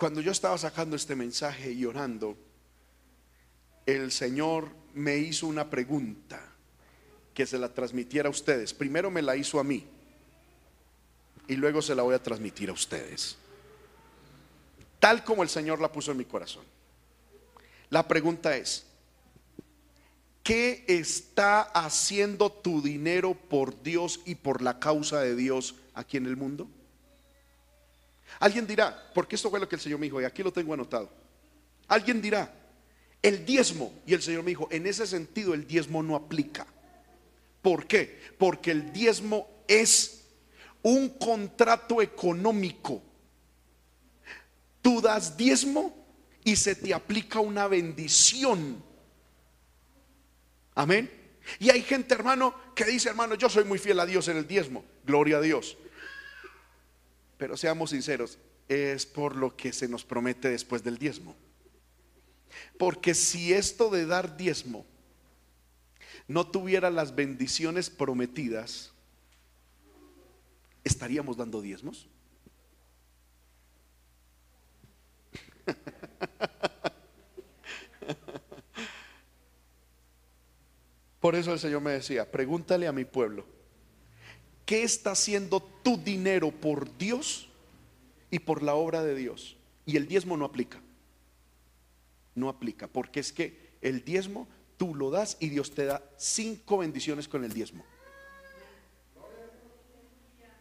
[0.00, 2.34] cuando yo estaba sacando este mensaje y orando,
[3.84, 6.40] el Señor me hizo una pregunta
[7.34, 8.72] que se la transmitiera a ustedes.
[8.72, 9.86] Primero me la hizo a mí
[11.46, 13.36] y luego se la voy a transmitir a ustedes.
[14.98, 16.64] Tal como el Señor la puso en mi corazón.
[17.90, 18.86] La pregunta es,
[20.42, 26.24] ¿Qué está haciendo tu dinero por Dios y por la causa de Dios aquí en
[26.24, 26.70] el mundo?
[28.38, 30.74] Alguien dirá, porque esto fue lo que el Señor me dijo y aquí lo tengo
[30.74, 31.10] anotado.
[31.88, 32.52] Alguien dirá,
[33.22, 36.66] el diezmo, y el Señor me dijo, en ese sentido el diezmo no aplica.
[37.60, 38.18] ¿Por qué?
[38.38, 40.24] Porque el diezmo es
[40.82, 43.02] un contrato económico.
[44.80, 45.94] Tú das diezmo
[46.44, 48.82] y se te aplica una bendición
[50.80, 51.10] Amén.
[51.58, 54.46] Y hay gente, hermano, que dice, hermano, yo soy muy fiel a Dios en el
[54.46, 54.84] diezmo.
[55.04, 55.76] Gloria a Dios.
[57.40, 58.38] Pero seamos sinceros,
[58.68, 61.34] es por lo que se nos promete después del diezmo.
[62.76, 64.84] Porque si esto de dar diezmo
[66.28, 68.92] no tuviera las bendiciones prometidas,
[70.84, 72.06] ¿estaríamos dando diezmos?
[81.20, 83.46] Por eso el Señor me decía, pregúntale a mi pueblo,
[84.70, 87.48] ¿qué está haciendo tu dinero por Dios
[88.30, 89.56] y por la obra de Dios?
[89.84, 90.80] Y el diezmo no aplica.
[92.36, 94.46] No aplica, porque es que el diezmo
[94.76, 97.84] tú lo das y Dios te da cinco bendiciones con el diezmo.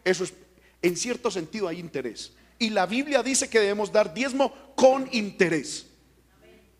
[0.04, 0.34] Eso es,
[0.82, 2.34] en cierto sentido hay interés.
[2.58, 5.86] Y la Biblia dice que debemos dar diezmo con interés.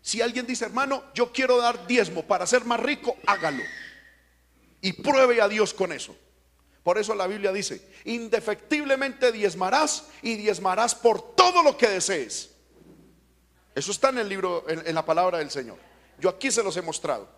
[0.02, 3.62] Si alguien dice, hermano, yo quiero dar diezmo para ser más rico, hágalo.
[4.82, 6.16] Y pruebe a Dios con eso.
[6.82, 12.50] Por eso la Biblia dice, indefectiblemente diezmarás y diezmarás por todo lo que desees.
[13.74, 15.78] Eso está en el libro, en, la palabra del Señor.
[16.18, 17.28] Yo aquí se los he mostrado.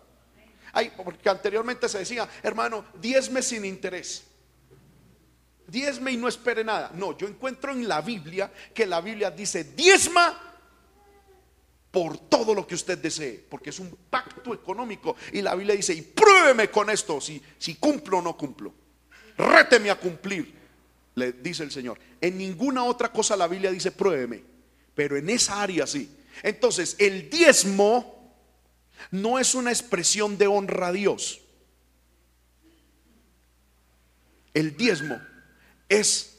[0.71, 4.23] Ay, porque anteriormente se decía, hermano, diezme sin interés.
[5.67, 6.91] Diezme y no espere nada.
[6.93, 10.53] No, yo encuentro en la Biblia que la Biblia dice, diezma
[11.91, 15.15] por todo lo que usted desee, porque es un pacto económico.
[15.31, 18.82] Y la Biblia dice, y pruébeme con esto, si, si cumplo o no cumplo.
[19.37, 20.53] Réteme a cumplir,
[21.15, 21.99] le dice el Señor.
[22.21, 24.43] En ninguna otra cosa la Biblia dice, pruébeme,
[24.95, 26.09] pero en esa área sí.
[26.41, 28.33] Entonces, el diezmo
[29.11, 31.41] no es una expresión de honra a Dios.
[34.53, 35.19] El diezmo
[35.89, 36.33] es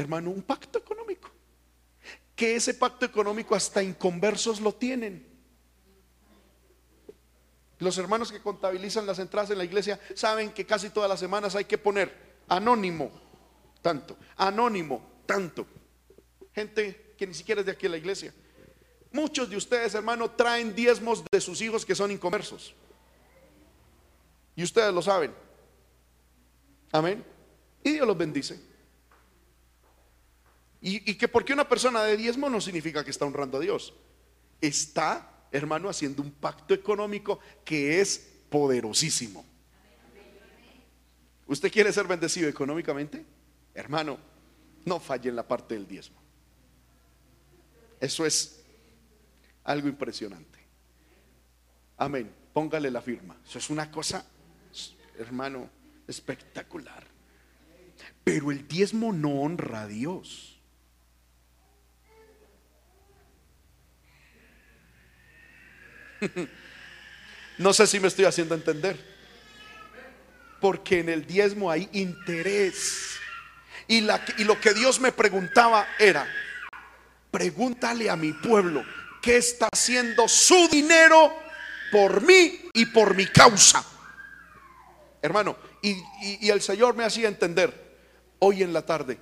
[0.00, 1.30] hermano, un pacto económico.
[2.34, 5.26] Que ese pacto económico hasta inconversos lo tienen.
[7.80, 11.56] Los hermanos que contabilizan las entradas en la iglesia saben que casi todas las semanas
[11.56, 12.14] hay que poner
[12.48, 13.10] anónimo,
[13.80, 15.66] tanto, anónimo, tanto.
[16.54, 18.34] Gente que ni siquiera es de aquí en la iglesia.
[19.12, 22.74] Muchos de ustedes, hermano, traen diezmos de sus hijos que son inconversos.
[24.54, 25.34] Y ustedes lo saben.
[26.92, 27.24] Amén.
[27.82, 28.60] Y Dios los bendice.
[30.82, 33.94] Y, y que porque una persona de diezmo no significa que está honrando a Dios.
[34.60, 39.44] Está hermano, haciendo un pacto económico que es poderosísimo.
[41.46, 43.24] ¿Usted quiere ser bendecido económicamente?
[43.74, 44.18] Hermano,
[44.84, 46.20] no falle en la parte del diezmo.
[48.00, 48.60] Eso es
[49.64, 50.58] algo impresionante.
[51.96, 52.32] Amén.
[52.52, 53.36] Póngale la firma.
[53.46, 54.24] Eso es una cosa,
[55.18, 55.68] hermano,
[56.08, 57.06] espectacular.
[58.24, 60.49] Pero el diezmo no honra a Dios.
[67.58, 68.96] No sé si me estoy haciendo entender.
[70.62, 73.16] Porque en el diezmo hay interés.
[73.86, 76.26] Y, lo que Dios me preguntaba era,
[77.30, 78.82] pregúntale a mi pueblo,
[79.20, 81.34] ¿qué está haciendo su dinero
[81.92, 83.84] por mí y por mi causa?
[85.20, 87.98] Hermano, y el Señor me hacía entender
[88.38, 89.18] hoy en la tarde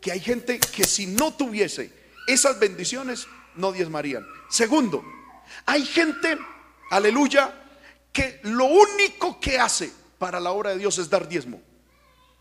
[0.00, 1.92] que hay gente que si no tuviese
[2.26, 4.26] esas bendiciones, no diezmarían.
[4.48, 5.04] Segundo,
[5.66, 6.38] hay gente,
[6.90, 7.54] aleluya,
[8.12, 11.60] que lo único que hace para la obra de Dios es dar diezmo.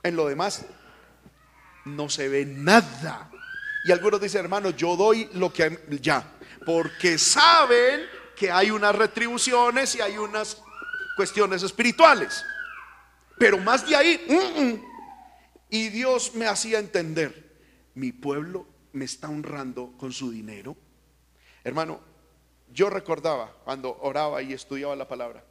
[0.04, 0.66] En lo demás
[1.86, 3.30] no se ve nada.
[3.86, 8.02] Y algunos dicen, hermano, yo doy lo que ya, porque saben
[8.36, 10.62] que hay unas retribuciones y hay unas
[11.16, 12.44] cuestiones espirituales.
[13.38, 14.84] Pero más de ahí, mm, mm.
[15.70, 17.56] y Dios me hacía entender,
[17.96, 20.76] mi pueblo me está honrando con su dinero.
[21.64, 22.02] Hermano,
[22.74, 25.44] yo recordaba cuando oraba y estudiaba la palabra,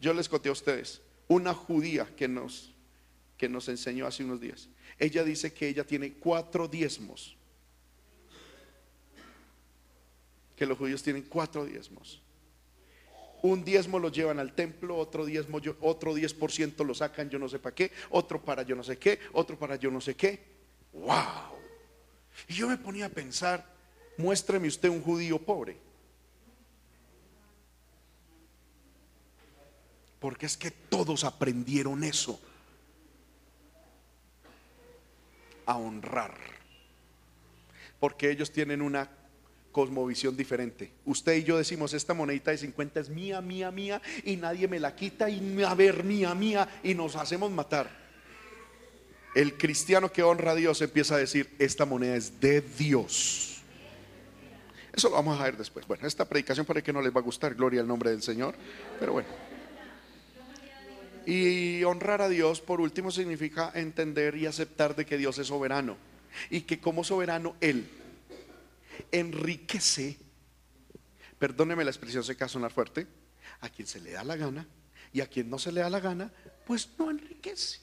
[0.00, 2.74] yo les conté a ustedes, una judía que nos,
[3.36, 7.36] que nos enseñó hace unos días, ella dice que ella tiene cuatro diezmos,
[10.56, 12.22] que los judíos tienen cuatro diezmos.
[13.42, 17.58] Un diezmo lo llevan al templo, otro diezmo, otro 10% lo sacan yo no sé
[17.58, 20.40] para qué, otro para yo no sé qué, otro para yo no sé qué.
[20.92, 21.56] ¡Wow!
[22.48, 23.64] Y yo me ponía a pensar,
[24.16, 25.76] muéstreme usted un judío pobre.
[30.20, 32.40] Porque es que todos aprendieron eso.
[35.66, 36.34] A honrar.
[38.00, 39.10] Porque ellos tienen una
[39.76, 40.90] cosmovisión diferente.
[41.04, 44.80] Usted y yo decimos, esta monedita de 50 es mía, mía, mía, y nadie me
[44.80, 47.90] la quita, y a ver, mía, mía, y nos hacemos matar.
[49.34, 53.60] El cristiano que honra a Dios empieza a decir, esta moneda es de Dios.
[54.94, 55.86] Eso lo vamos a ver después.
[55.86, 58.54] Bueno, esta predicación para que no les va a gustar, gloria al nombre del Señor,
[58.98, 59.28] pero bueno.
[61.26, 65.96] Y honrar a Dios, por último, significa entender y aceptar de que Dios es soberano
[66.50, 67.88] y que como soberano Él
[69.10, 70.18] enriquece,
[71.38, 73.08] perdóneme la expresión, se caso sonar fuerte,
[73.60, 74.66] a quien se le da la gana
[75.12, 76.30] y a quien no se le da la gana,
[76.64, 77.80] pues no enriquece.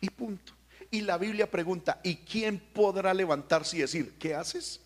[0.00, 0.54] Y punto.
[0.90, 4.80] Y la Biblia pregunta, ¿y quién podrá levantarse y decir, ¿qué haces?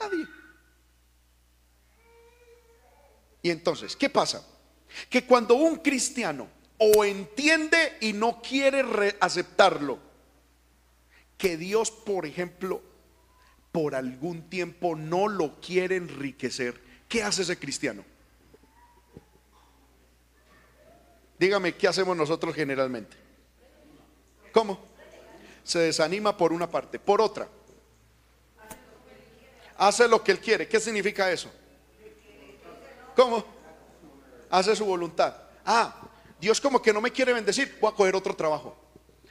[0.00, 0.26] Nadie.
[3.44, 4.42] Y entonces, ¿qué pasa?
[5.10, 8.82] Que cuando un cristiano o entiende y no quiere
[9.20, 9.98] aceptarlo,
[11.36, 12.80] que Dios, por ejemplo,
[13.70, 18.02] por algún tiempo no lo quiere enriquecer, ¿qué hace ese cristiano?
[21.38, 23.14] Dígame, ¿qué hacemos nosotros generalmente?
[24.52, 24.80] ¿Cómo?
[25.64, 27.46] Se desanima por una parte, por otra.
[29.76, 30.66] Hace lo que él quiere.
[30.66, 31.52] ¿Qué significa eso?
[33.14, 33.44] ¿Cómo?
[34.50, 35.34] Hace su voluntad.
[35.64, 36.08] Ah,
[36.40, 38.76] Dios como que no me quiere bendecir, voy a coger otro trabajo.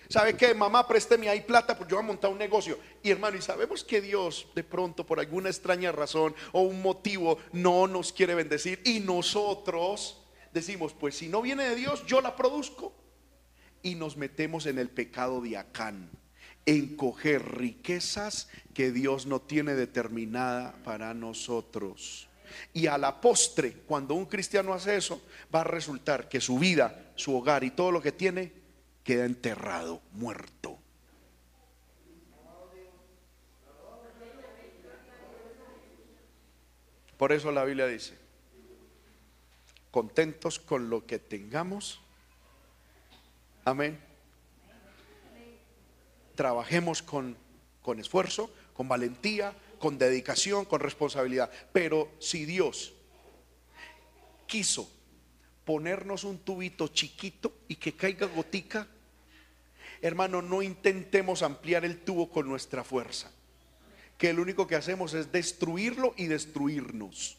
[0.10, 0.54] ¿Sabe qué?
[0.54, 2.78] Mamá, présteme ahí plata porque yo voy a montar un negocio.
[3.02, 7.40] Y hermano, y sabemos que Dios de pronto por alguna extraña razón o un motivo
[7.52, 8.82] no nos quiere bendecir.
[8.86, 10.22] Y nosotros
[10.54, 12.94] decimos, pues si no viene de Dios, yo la produzco.
[13.82, 16.12] Y nos metemos en el pecado de Acán,
[16.66, 22.30] en coger riquezas que Dios no tiene determinada para nosotros.
[22.74, 25.22] Y a la postre, cuando un cristiano hace eso,
[25.54, 28.52] va a resultar que su vida, su hogar y todo lo que tiene
[29.04, 30.78] queda enterrado, muerto.
[37.18, 38.18] Por eso la Biblia dice,
[39.92, 42.02] contentos con lo que tengamos,
[43.64, 44.00] amén,
[46.36, 47.38] trabajemos con,
[47.82, 51.52] con esfuerzo, con valentía, con dedicación, con responsabilidad.
[51.74, 52.94] Pero si Dios
[54.48, 54.90] quiso
[55.66, 58.88] ponernos un tubito chiquito y que caiga gotica,
[60.02, 63.30] hermano, no intentemos ampliar el tubo con nuestra fuerza,
[64.18, 67.36] que lo único que hacemos es destruirlo y destruirnos.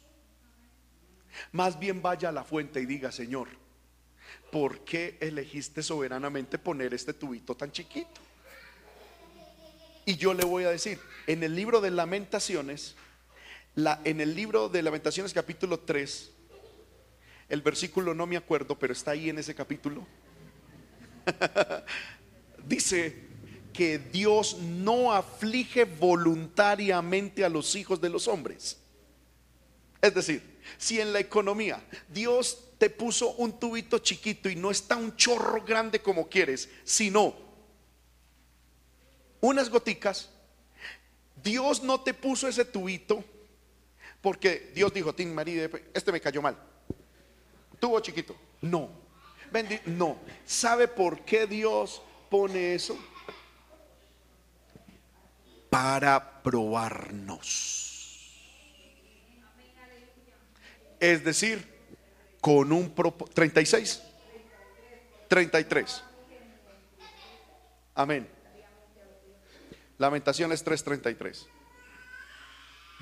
[1.51, 3.49] Más bien vaya a la fuente y diga, Señor,
[4.53, 8.20] ¿por qué elegiste soberanamente poner este tubito tan chiquito?
[10.05, 12.95] Y yo le voy a decir, en el libro de lamentaciones,
[13.75, 16.31] la, en el libro de lamentaciones capítulo 3,
[17.49, 20.07] el versículo no me acuerdo, pero está ahí en ese capítulo,
[22.66, 23.25] dice
[23.72, 28.79] que Dios no aflige voluntariamente a los hijos de los hombres.
[30.01, 30.43] Es decir,
[30.79, 35.64] si en la economía Dios te puso un tubito chiquito y no está un chorro
[35.64, 37.35] grande como quieres, sino
[39.41, 40.31] unas goticas,
[41.45, 43.22] Dios no te puso ese tubito
[44.20, 46.57] porque Dios dijo, Tim María, este me cayó mal.
[47.78, 48.34] Tuvo chiquito.
[48.62, 48.88] No.
[49.84, 50.16] no.
[50.47, 52.99] ¿Sabe por qué Dios pone eso?
[55.68, 57.84] Para probarnos.
[60.99, 61.68] Es decir,
[62.40, 62.95] con un
[63.34, 64.03] 36.
[65.28, 66.03] 33.
[67.95, 68.34] Amén.
[69.99, 71.47] Lamentaciones 3:33.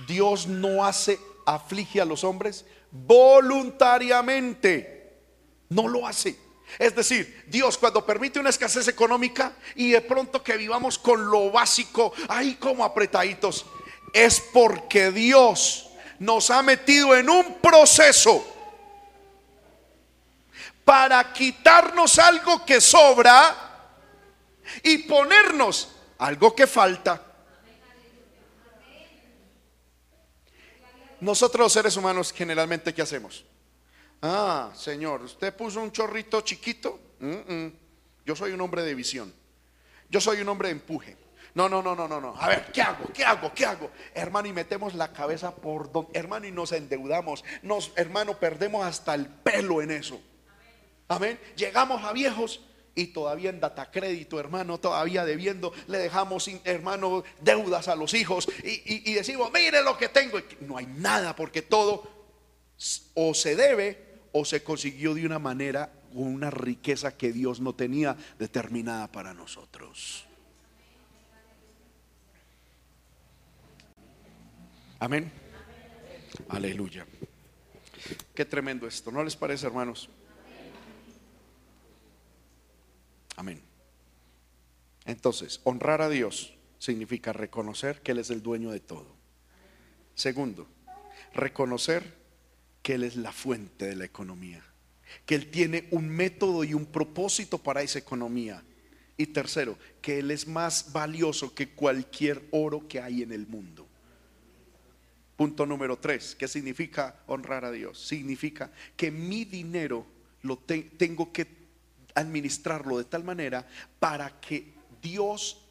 [0.07, 5.20] Dios no hace, aflige a los hombres voluntariamente.
[5.68, 6.38] No lo hace.
[6.78, 11.51] Es decir, Dios cuando permite una escasez económica y de pronto que vivamos con lo
[11.51, 13.66] básico, ahí como apretaditos,
[14.12, 18.47] es porque Dios nos ha metido en un proceso
[20.84, 23.57] para quitarnos algo que sobra
[24.82, 25.88] y ponernos
[26.23, 27.20] algo que falta.
[31.20, 33.45] Nosotros los seres humanos generalmente, ¿qué hacemos?
[34.23, 37.01] Ah, Señor, usted puso un chorrito chiquito.
[38.25, 39.33] Yo soy un hombre de visión.
[40.09, 41.16] Yo soy un hombre de empuje.
[41.55, 42.35] No, no, no, no, no, no.
[42.39, 43.12] A ver, ¿qué hago?
[43.12, 43.53] ¿Qué hago?
[43.53, 43.91] ¿Qué hago?
[44.14, 47.45] Hermano, y metemos la cabeza por donde, hermano, y nos endeudamos.
[47.62, 50.20] Nos, hermano, perdemos hasta el pelo en eso.
[51.09, 51.39] Amén.
[51.57, 52.61] Llegamos a viejos
[52.95, 58.49] y todavía en data crédito, hermano, todavía debiendo, le dejamos, hermano, deudas a los hijos
[58.62, 60.38] y, decimos, mire lo que tengo.
[60.61, 62.11] No hay nada porque todo
[63.14, 67.74] o se debe o se consiguió de una manera con una riqueza que Dios no
[67.74, 70.26] tenía determinada para nosotros.
[74.99, 75.32] Amén.
[76.49, 77.07] Aleluya.
[78.34, 80.09] Qué tremendo esto, ¿no les parece, hermanos?
[83.37, 83.62] Amén.
[85.05, 89.14] Entonces, honrar a Dios significa reconocer que Él es el dueño de todo.
[90.14, 90.68] Segundo,
[91.35, 92.14] reconocer
[92.83, 94.64] que Él es la fuente de la economía,
[95.26, 98.62] que Él tiene un método y un propósito para esa economía.
[99.16, 103.87] Y tercero, que Él es más valioso que cualquier oro que hay en el mundo.
[105.37, 107.99] Punto número tres, ¿qué significa honrar a Dios?
[107.99, 110.07] Significa que mi dinero
[110.43, 111.62] lo tengo que
[112.15, 113.67] administrarlo de tal manera
[113.99, 115.65] para que Dios,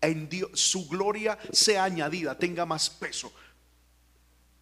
[0.00, 3.32] en Dios, su gloria sea añadida, tenga más peso.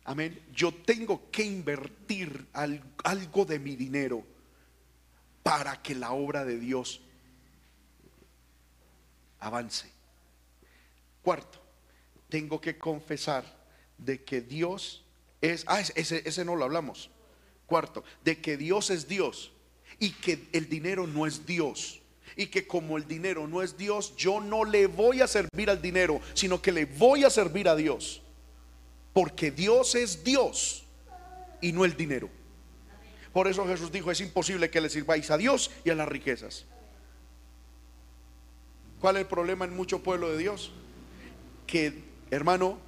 [0.04, 0.40] Amén.
[0.52, 4.24] Yo tengo que invertir algo de mi dinero
[5.42, 7.00] para que la obra de Dios
[9.40, 9.90] avance.
[11.22, 11.60] Cuarto,
[12.28, 13.44] tengo que confesar
[13.98, 15.04] de que Dios
[15.40, 17.10] es, ah, ese, ese no lo hablamos.
[17.66, 19.52] Cuarto, de que Dios es Dios
[19.98, 22.00] y que el dinero no es Dios.
[22.36, 25.80] Y que como el dinero no es Dios, yo no le voy a servir al
[25.80, 28.22] dinero, sino que le voy a servir a Dios.
[29.14, 30.84] Porque Dios es Dios
[31.62, 32.28] y no el dinero.
[33.32, 36.66] Por eso Jesús dijo, es imposible que le sirváis a Dios y a las riquezas.
[39.00, 40.72] ¿Cuál es el problema en mucho pueblo de Dios?
[41.66, 42.78] Que, hermano,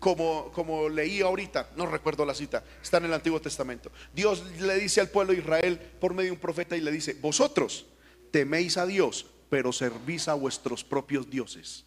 [0.00, 3.92] como, como leí ahorita, no recuerdo la cita, está en el Antiguo Testamento.
[4.12, 7.14] Dios le dice al pueblo de Israel por medio de un profeta y le dice,
[7.20, 7.86] vosotros
[8.30, 11.84] teméis a Dios, pero servís a vuestros propios dioses.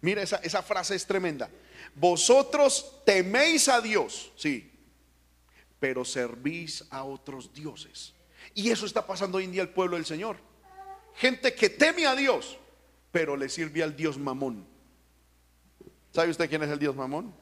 [0.00, 1.48] Mira, esa, esa frase es tremenda.
[1.94, 4.70] Vosotros teméis a Dios, sí,
[5.78, 8.12] pero servís a otros dioses.
[8.54, 10.36] Y eso está pasando hoy en día al pueblo del Señor.
[11.14, 12.58] Gente que teme a Dios,
[13.12, 14.73] pero le sirve al Dios mamón.
[16.14, 17.34] ¿Sabe usted quién es el Dios mamón?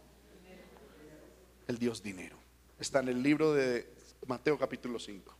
[1.68, 2.38] El Dios dinero.
[2.80, 3.86] Está en el libro de
[4.26, 5.36] Mateo capítulo 5.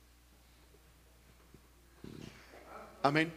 [3.03, 3.33] Amén.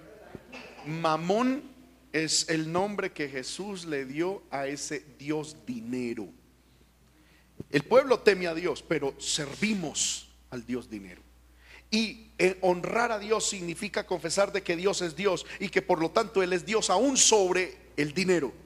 [0.85, 1.63] Mamón
[2.11, 6.27] es el nombre que Jesús le dio a ese Dios dinero.
[7.71, 11.21] El pueblo teme a Dios, pero servimos al Dios dinero.
[11.89, 16.01] Y eh, honrar a Dios significa confesar de que Dios es Dios y que por
[16.01, 18.64] lo tanto Él es Dios aún sobre el dinero.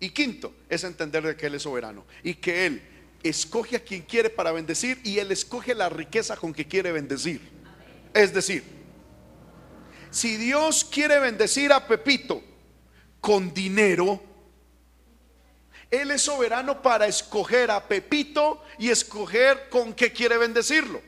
[0.00, 2.82] Y quinto, es entender de que Él es soberano y que Él
[3.22, 7.40] escoge a quien quiere para bendecir y Él escoge la riqueza con que quiere bendecir.
[8.14, 8.62] Es decir,
[10.10, 12.42] si Dios quiere bendecir a Pepito
[13.20, 14.22] con dinero,
[15.90, 21.02] Él es soberano para escoger a Pepito y escoger con qué quiere bendecirlo.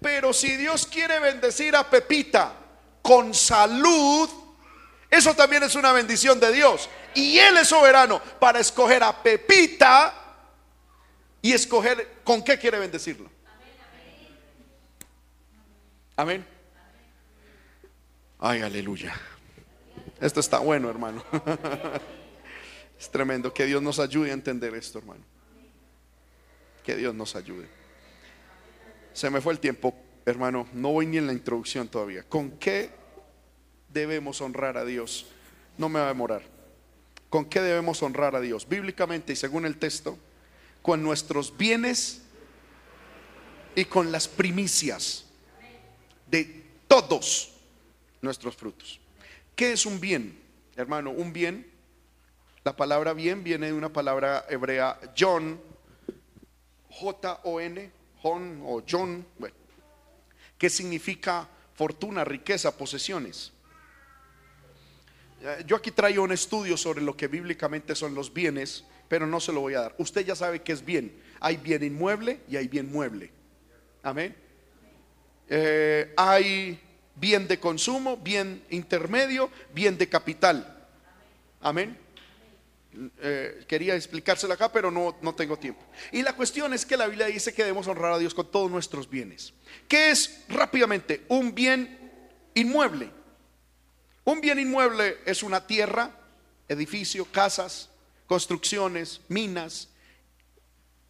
[0.00, 2.54] Pero si Dios quiere bendecir a Pepita
[3.00, 4.28] con salud,
[5.10, 6.88] eso también es una bendición de Dios.
[7.16, 10.14] Y Él es soberano para escoger a Pepita
[11.40, 13.30] y escoger con qué quiere bendecirlo.
[16.14, 16.46] Amén.
[18.38, 19.18] Ay, aleluya.
[20.20, 21.24] Esto está bueno, hermano.
[22.98, 23.52] Es tremendo.
[23.52, 25.20] Que Dios nos ayude a entender esto, hermano.
[26.82, 27.68] Que Dios nos ayude.
[29.12, 29.94] Se me fue el tiempo,
[30.24, 30.66] hermano.
[30.72, 32.22] No voy ni en la introducción todavía.
[32.22, 32.90] ¿Con qué
[33.90, 35.26] debemos honrar a Dios?
[35.76, 36.55] No me va a demorar.
[37.36, 38.66] ¿Con qué debemos honrar a Dios?
[38.66, 40.16] Bíblicamente y según el texto,
[40.80, 42.22] con nuestros bienes
[43.74, 45.26] y con las primicias
[46.30, 47.52] de todos
[48.22, 48.98] nuestros frutos.
[49.54, 50.40] ¿Qué es un bien?
[50.76, 51.70] Hermano, un bien,
[52.64, 55.60] la palabra bien viene de una palabra hebrea, John,
[56.88, 57.90] J-O-N,
[58.22, 59.56] John o John, bueno,
[60.56, 63.52] que significa fortuna, riqueza, posesiones.
[65.46, 69.38] Eh, yo aquí traigo un estudio sobre lo que bíblicamente son los bienes, pero no
[69.38, 69.94] se lo voy a dar.
[69.96, 71.22] Usted ya sabe que es bien.
[71.38, 73.30] Hay bien inmueble y hay bien mueble.
[74.02, 74.34] Amén.
[75.48, 76.80] Eh, hay
[77.14, 80.88] bien de consumo, bien intermedio, bien de capital.
[81.60, 81.96] Amén.
[83.20, 85.82] Eh, quería explicárselo acá, pero no, no tengo tiempo.
[86.10, 88.68] Y la cuestión es que la Biblia dice que debemos honrar a Dios con todos
[88.68, 89.54] nuestros bienes.
[89.86, 91.22] ¿Qué es rápidamente?
[91.28, 92.10] Un bien
[92.54, 93.10] inmueble.
[94.26, 96.10] Un bien inmueble es una tierra,
[96.68, 97.88] edificio, casas,
[98.26, 99.88] construcciones, minas,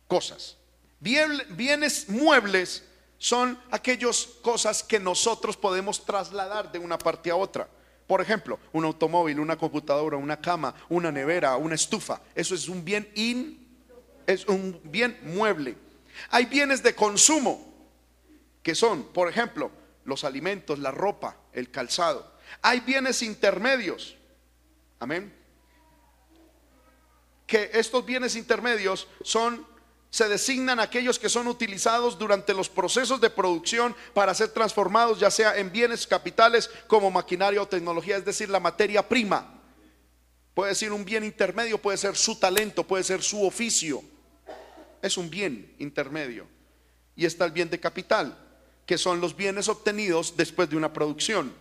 [0.07, 0.59] cosas.
[1.01, 2.85] bienes muebles
[3.17, 7.67] son aquellas cosas que nosotros podemos trasladar de una parte a otra.
[8.07, 12.21] Por ejemplo, un automóvil, una computadora, una cama, una nevera, una estufa.
[12.35, 13.67] Eso es un bien in,
[14.27, 15.75] es un bien mueble.
[16.29, 17.67] Hay bienes de consumo
[18.62, 19.71] que son, por ejemplo,
[20.05, 22.36] los alimentos, la ropa, el calzado.
[22.62, 24.16] Hay bienes intermedios.
[24.99, 25.32] Amén.
[27.47, 29.66] Que estos bienes intermedios son
[30.16, 35.30] se designan aquellos que son utilizados durante los procesos de producción para ser transformados ya
[35.30, 39.61] sea en bienes capitales como maquinaria o tecnología, es decir, la materia prima.
[40.55, 44.03] Puede ser un bien intermedio, puede ser su talento, puede ser su oficio.
[45.03, 46.47] Es un bien intermedio.
[47.14, 48.38] Y está el bien de capital,
[48.86, 51.53] que son los bienes obtenidos después de una producción.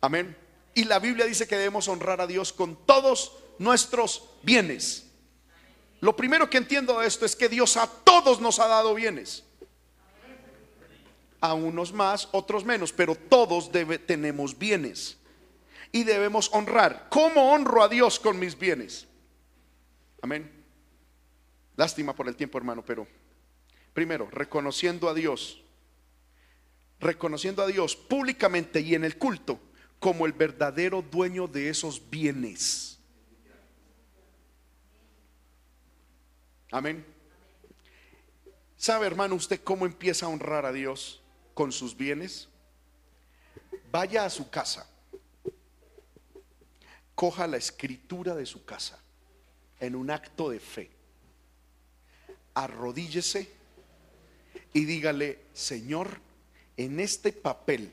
[0.00, 0.36] Amén.
[0.74, 5.10] Y la Biblia dice que debemos honrar a Dios con todos nuestros bienes.
[6.00, 9.44] Lo primero que entiendo de esto es que Dios a todos nos ha dado bienes.
[11.40, 13.70] A unos más, otros menos, pero todos
[14.06, 15.18] tenemos bienes.
[15.90, 17.08] Y debemos honrar.
[17.10, 19.08] ¿Cómo honro a Dios con mis bienes?
[20.22, 20.48] Amén.
[21.76, 23.06] Lástima por el tiempo, hermano, pero
[23.94, 25.62] primero, reconociendo a Dios,
[27.00, 29.60] reconociendo a Dios públicamente y en el culto
[29.98, 32.98] como el verdadero dueño de esos bienes.
[36.70, 37.04] Amén.
[38.76, 41.20] ¿Sabe, hermano, usted cómo empieza a honrar a Dios
[41.54, 42.48] con sus bienes?
[43.90, 44.88] Vaya a su casa,
[47.14, 49.00] coja la escritura de su casa
[49.80, 50.90] en un acto de fe,
[52.54, 53.50] arrodíllese
[54.74, 56.20] y dígale, Señor,
[56.76, 57.92] en este papel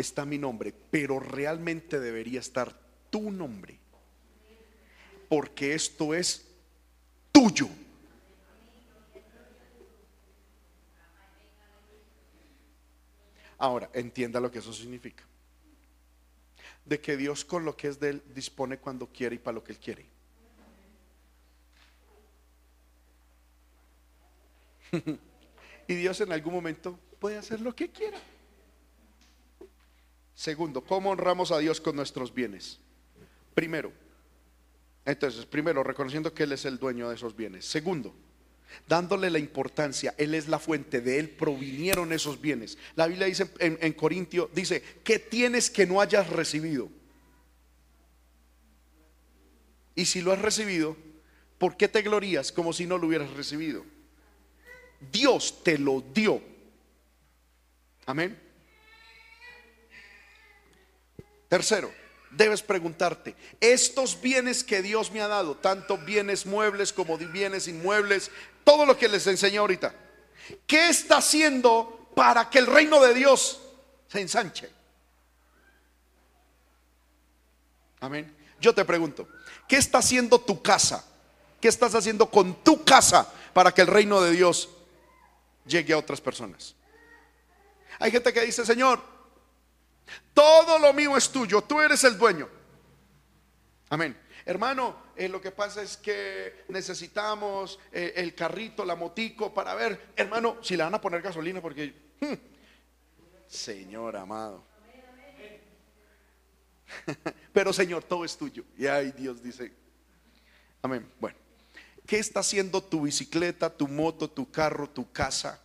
[0.00, 2.74] está mi nombre, pero realmente debería estar
[3.10, 3.78] tu nombre,
[5.28, 6.46] porque esto es
[7.32, 7.68] tuyo.
[13.58, 15.22] Ahora, entienda lo que eso significa.
[16.86, 19.62] De que Dios con lo que es de Él dispone cuando quiere y para lo
[19.62, 20.06] que Él quiere.
[25.88, 28.18] y Dios en algún momento puede hacer lo que quiera.
[30.40, 32.78] Segundo, ¿cómo honramos a Dios con nuestros bienes?
[33.52, 33.92] Primero,
[35.04, 37.66] entonces, primero, reconociendo que Él es el dueño de esos bienes.
[37.66, 38.14] Segundo,
[38.88, 42.78] dándole la importancia, Él es la fuente, de Él provinieron esos bienes.
[42.96, 46.88] La Biblia dice en, Corintio, dice, ¿qué tienes que no hayas recibido?
[49.94, 50.96] Y si lo has recibido,
[51.58, 53.84] ¿por qué te glorías como si no lo hubieras recibido?
[55.12, 56.40] Dios te lo dio.
[58.06, 58.49] Amén.
[61.50, 61.92] Tercero,
[62.30, 68.30] debes preguntarte, estos bienes que Dios me ha dado, tanto bienes muebles como bienes inmuebles,
[68.62, 69.92] todo lo que les enseñé ahorita,
[70.64, 73.60] ¿qué está haciendo para que el reino de Dios
[74.06, 74.70] se ensanche?
[77.98, 78.32] Amén.
[78.60, 79.26] Yo te pregunto,
[79.66, 81.04] ¿qué está haciendo tu casa?
[81.60, 84.68] ¿Qué estás haciendo con tu casa para que el reino de Dios
[85.66, 86.76] llegue a otras personas?
[87.98, 89.02] Hay gente que dice, Señor,
[90.34, 92.48] todo lo mío es tuyo, tú eres el dueño.
[93.88, 94.16] Amén.
[94.44, 100.12] Hermano, eh, lo que pasa es que necesitamos eh, el carrito, la motico para ver,
[100.16, 102.34] hermano, si le van a poner gasolina porque, hmm,
[103.46, 104.64] Señor amado.
[107.52, 108.64] Pero Señor, todo es tuyo.
[108.76, 109.72] Y ay, Dios dice,
[110.82, 111.08] amén.
[111.20, 111.36] Bueno,
[112.06, 115.60] ¿qué está haciendo tu bicicleta, tu moto, tu carro, tu casa?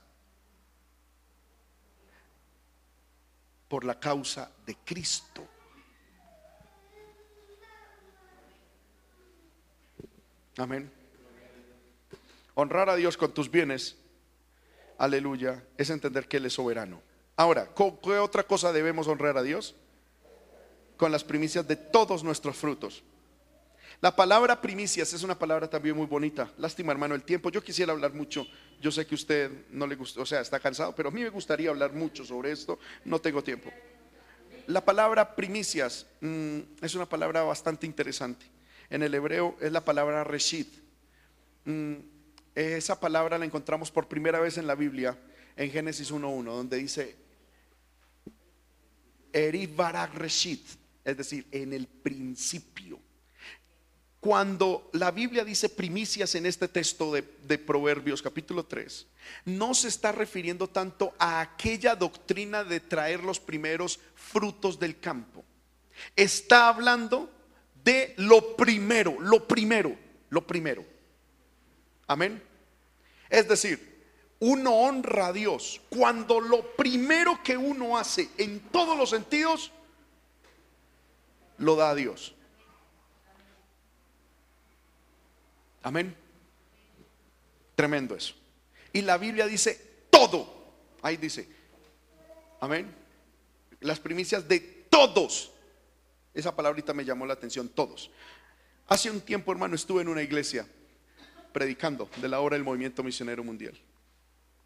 [3.68, 5.48] Por la causa de Cristo.
[10.58, 10.92] Amén.
[12.54, 13.98] Honrar a Dios con tus bienes,
[14.98, 17.02] aleluya, es entender que Él es soberano.
[17.36, 19.76] Ahora, ¿qué otra cosa debemos honrar a Dios?
[20.96, 23.04] Con las primicias de todos nuestros frutos.
[24.02, 26.52] La palabra primicias es una palabra también muy bonita.
[26.58, 27.50] Lástima, hermano, el tiempo.
[27.50, 28.46] Yo quisiera hablar mucho.
[28.82, 31.30] Yo sé que usted no le gusta, o sea, está cansado, pero a mí me
[31.30, 32.80] gustaría hablar mucho sobre esto.
[33.06, 33.72] No tengo tiempo.
[34.68, 38.46] La palabra primicias mm, es una palabra bastante interesante.
[38.90, 40.68] En el hebreo es la palabra reshit.
[41.66, 41.96] Mm,
[42.56, 45.18] esa palabra la encontramos por primera vez en la Biblia,
[45.56, 47.16] en Génesis 1.1, donde dice
[49.34, 50.66] Eriv Barak Reshit,
[51.04, 53.00] es decir, en el principio.
[54.26, 57.22] Cuando la Biblia dice primicias en este texto de,
[57.60, 59.06] Proverbios capítulo 3,
[59.46, 65.46] no se está refiriendo tanto a aquella doctrina de traer los primeros frutos del campo.
[66.16, 67.30] Está hablando
[67.84, 69.96] de lo primero, lo primero,
[70.32, 70.84] lo primero.
[72.08, 72.42] Amén.
[73.30, 74.08] Es decir,
[74.40, 79.72] uno honra a Dios cuando lo primero que uno hace en todos los sentidos,
[81.60, 82.35] lo da a Dios.
[85.86, 86.16] Amén.
[87.76, 88.34] Tremendo eso.
[88.92, 89.80] Y la Biblia dice
[90.10, 90.74] todo.
[91.04, 91.48] Ahí dice.
[92.60, 92.92] Amén.
[93.82, 94.60] Las primicias de
[94.90, 95.52] todos.
[96.34, 98.10] Esa palabrita me llamó la atención, todos.
[98.88, 100.68] Hace un tiempo, hermano, estuve en una iglesia
[101.54, 103.80] predicando de la obra del movimiento misionero mundial.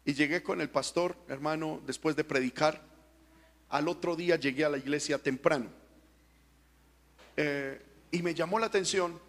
[0.06, 2.80] Y llegué con el pastor, hermano, después de predicar.
[3.68, 5.68] Al otro día llegué a la iglesia temprano.
[7.36, 7.78] Eh,
[8.10, 9.20] y me llamó la atención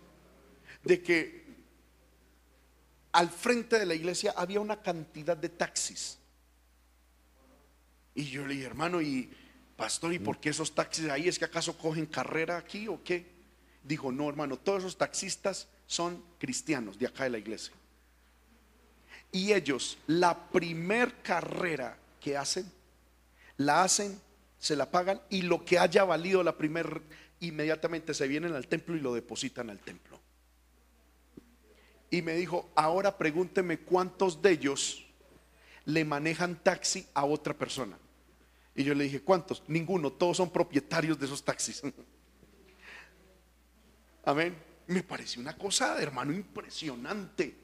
[0.83, 1.40] de que
[3.11, 6.17] al frente de la iglesia había una cantidad de taxis.
[8.15, 9.29] Y yo le dije, hermano, y
[9.75, 11.27] pastor, ¿y por qué esos taxis ahí?
[11.27, 13.25] ¿Es que acaso cogen carrera aquí o qué?
[13.83, 17.73] Dijo, no, hermano, todos esos taxistas son cristianos de acá de la iglesia.
[19.31, 22.69] Y ellos, la primer carrera que hacen,
[23.57, 24.19] la hacen,
[24.59, 27.01] se la pagan y lo que haya valido la primer,
[27.39, 30.20] inmediatamente se vienen al templo y lo depositan al templo
[32.11, 35.05] y me dijo, ahora pregúnteme cuántos de ellos
[35.85, 37.97] le manejan taxi a otra persona.
[38.75, 39.63] Y yo le dije, ¿cuántos?
[39.67, 41.81] Ninguno, todos son propietarios de esos taxis.
[44.25, 44.55] Amén.
[44.87, 47.55] Me pareció una cosa, hermano, impresionante.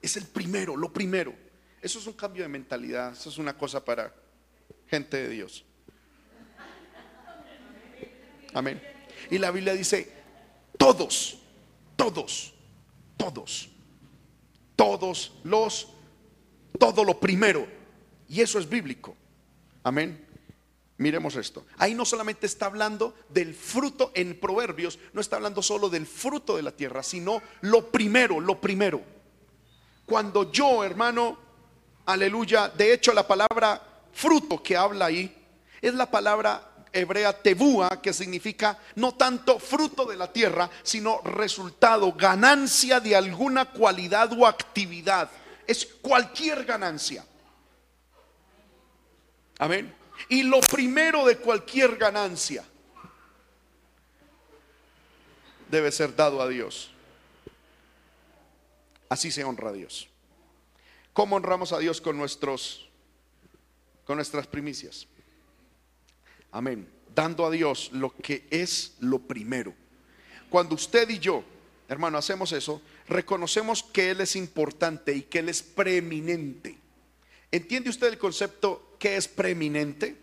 [0.00, 1.34] Es el primero, lo primero.
[1.82, 4.14] Eso es un cambio de mentalidad, eso es una cosa para
[4.86, 5.66] gente de Dios.
[8.54, 8.82] Amén.
[9.30, 10.10] Y la Biblia dice,
[10.78, 11.38] todos,
[11.96, 12.54] todos,
[13.18, 13.71] todos
[14.82, 15.86] todos los,
[16.76, 17.68] todo lo primero.
[18.28, 19.16] Y eso es bíblico.
[19.84, 20.26] Amén.
[20.96, 21.64] Miremos esto.
[21.78, 26.56] Ahí no solamente está hablando del fruto en Proverbios, no está hablando solo del fruto
[26.56, 29.00] de la tierra, sino lo primero, lo primero.
[30.04, 31.38] Cuando yo, hermano,
[32.06, 33.80] aleluya, de hecho la palabra
[34.12, 35.32] fruto que habla ahí
[35.80, 42.12] es la palabra hebrea tebúa, que significa no tanto fruto de la tierra, sino resultado,
[42.12, 45.30] ganancia de alguna cualidad o actividad.
[45.66, 47.24] Es cualquier ganancia.
[49.58, 49.94] Amén.
[50.28, 52.64] Y lo primero de cualquier ganancia
[55.70, 56.90] debe ser dado a Dios.
[59.08, 60.08] Así se honra a Dios.
[61.12, 62.88] ¿Cómo honramos a Dios con nuestros
[64.04, 65.06] con nuestras primicias?
[66.52, 66.86] Amén.
[67.14, 69.74] Dando a Dios lo que es lo primero.
[70.50, 71.42] Cuando usted y yo,
[71.88, 76.78] hermano, hacemos eso, reconocemos que Él es importante y que Él es preeminente.
[77.50, 80.16] ¿Entiende usted el concepto que es preeminente?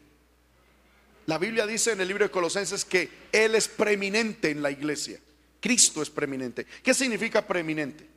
[1.26, 5.20] La Biblia dice en el libro de Colosenses que Él es preeminente en la iglesia.
[5.60, 6.66] Cristo es preeminente.
[6.84, 8.08] ¿Qué significa preeminente?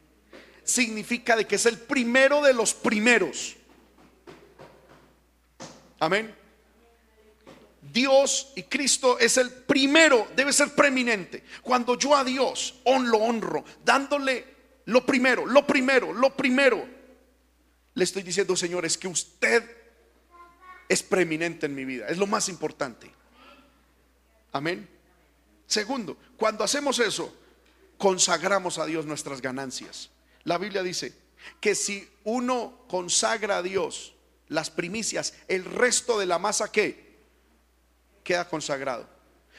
[0.64, 3.56] Significa de que es el primero de los primeros.
[5.98, 6.41] Amén.
[7.92, 11.44] Dios y Cristo es el primero, debe ser preeminente.
[11.60, 14.46] Cuando yo a Dios lo honro, dándole
[14.86, 16.84] lo primero, lo primero, lo primero,
[17.94, 19.62] le estoy diciendo, Señor, es que usted
[20.88, 23.10] es preeminente en mi vida, es lo más importante.
[24.52, 24.88] Amén.
[25.66, 27.34] Segundo, cuando hacemos eso,
[27.98, 30.10] consagramos a Dios nuestras ganancias.
[30.44, 31.14] La Biblia dice
[31.60, 34.14] que si uno consagra a Dios
[34.48, 37.11] las primicias, el resto de la masa que
[38.22, 39.06] queda consagrado.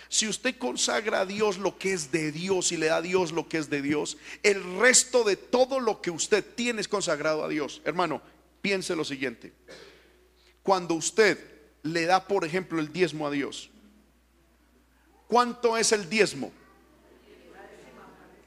[0.09, 3.31] Si usted consagra a Dios lo que es de Dios y le da a Dios
[3.31, 7.43] lo que es de Dios, el resto de todo lo que usted tiene es consagrado
[7.43, 7.81] a Dios.
[7.85, 8.21] Hermano,
[8.61, 9.53] piense lo siguiente.
[10.61, 11.37] Cuando usted
[11.83, 13.69] le da, por ejemplo, el diezmo a Dios,
[15.27, 16.51] ¿cuánto es el diezmo?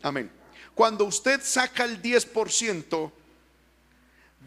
[0.03, 0.31] Amén.
[0.75, 3.11] Cuando usted saca el 10%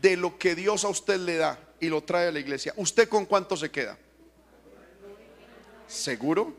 [0.02, 3.10] de lo que Dios a usted le da y lo trae a la iglesia, ¿usted
[3.10, 3.98] con cuánto se queda?
[5.90, 6.56] ¿Seguro?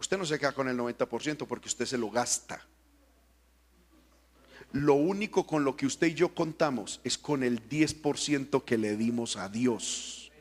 [0.00, 2.66] Usted no se queda con el 90% porque usted se lo gasta.
[4.72, 8.96] Lo único con lo que usted y yo contamos es con el 10% que le
[8.96, 10.32] dimos a Dios.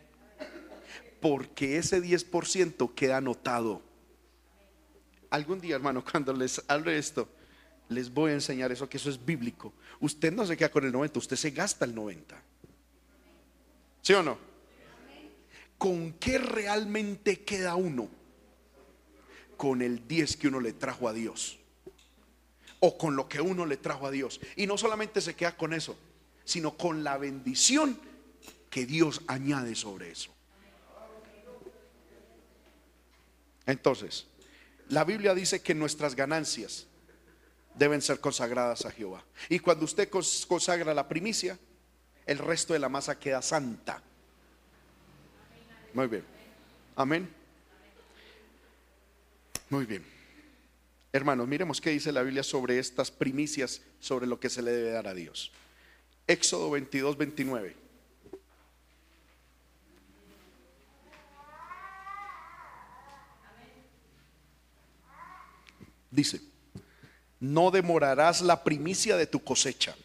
[1.19, 3.81] Porque ese 10% queda anotado.
[5.29, 7.27] Algún día, hermano, cuando les hable esto,
[7.89, 9.73] les voy a enseñar eso, que eso es bíblico.
[9.99, 12.48] Usted no se queda con el 90, usted se gasta el 90.
[14.09, 14.39] ¿Sí o no?
[15.77, 18.09] ¿Con qué realmente queda uno?
[19.55, 21.59] Con el 10 que uno le trajo a Dios.
[22.79, 24.41] O con lo que uno le trajo a Dios.
[24.55, 25.95] Y no solamente se queda con eso,
[26.43, 27.99] sino con la bendición
[28.71, 30.33] que Dios añade sobre eso.
[33.67, 34.25] Entonces,
[34.87, 36.87] la Biblia dice que nuestras ganancias
[37.75, 39.23] deben ser consagradas a Jehová.
[39.49, 41.59] Y cuando usted consagra la primicia,
[42.29, 44.03] el resto de la masa queda santa.
[45.95, 46.23] Muy bien.
[46.95, 47.27] Amén.
[49.71, 50.05] Muy bien.
[51.11, 54.91] Hermanos, miremos qué dice la Biblia sobre estas primicias, sobre lo que se le debe
[54.91, 55.51] dar a Dios.
[56.27, 57.75] Éxodo 22, 29.
[66.11, 66.41] Dice,
[67.39, 69.95] no demorarás la primicia de tu cosecha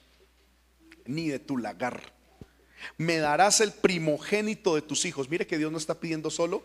[1.04, 2.12] ni de tu lagar.
[2.98, 5.28] Me darás el primogénito de tus hijos.
[5.28, 6.62] Mire que Dios no está pidiendo solo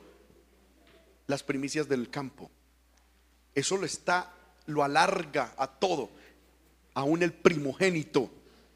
[1.27, 2.49] las primicias del campo.
[3.55, 4.33] Eso lo está,
[4.65, 6.09] lo alarga a todo,
[6.93, 8.29] aún el primogénito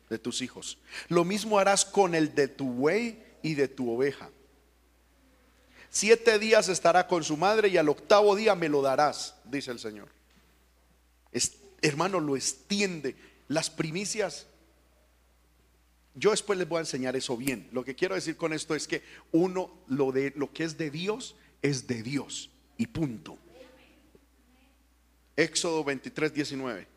[0.10, 0.78] de tus hijos.
[1.10, 4.30] Lo mismo harás con el de tu buey y de tu oveja.
[5.90, 9.80] Siete días estará con su madre y al octavo día me lo darás, dice el
[9.80, 10.10] Señor.
[11.82, 13.16] hermano, lo extiende.
[13.48, 14.48] Las primicias
[16.16, 17.68] yo después les voy a enseñar eso bien.
[17.72, 20.92] Lo que quiero decir con esto es que uno lo de lo que es de
[20.92, 23.38] Dios es de Dios y punto.
[25.36, 26.88] Éxodo 23, 19.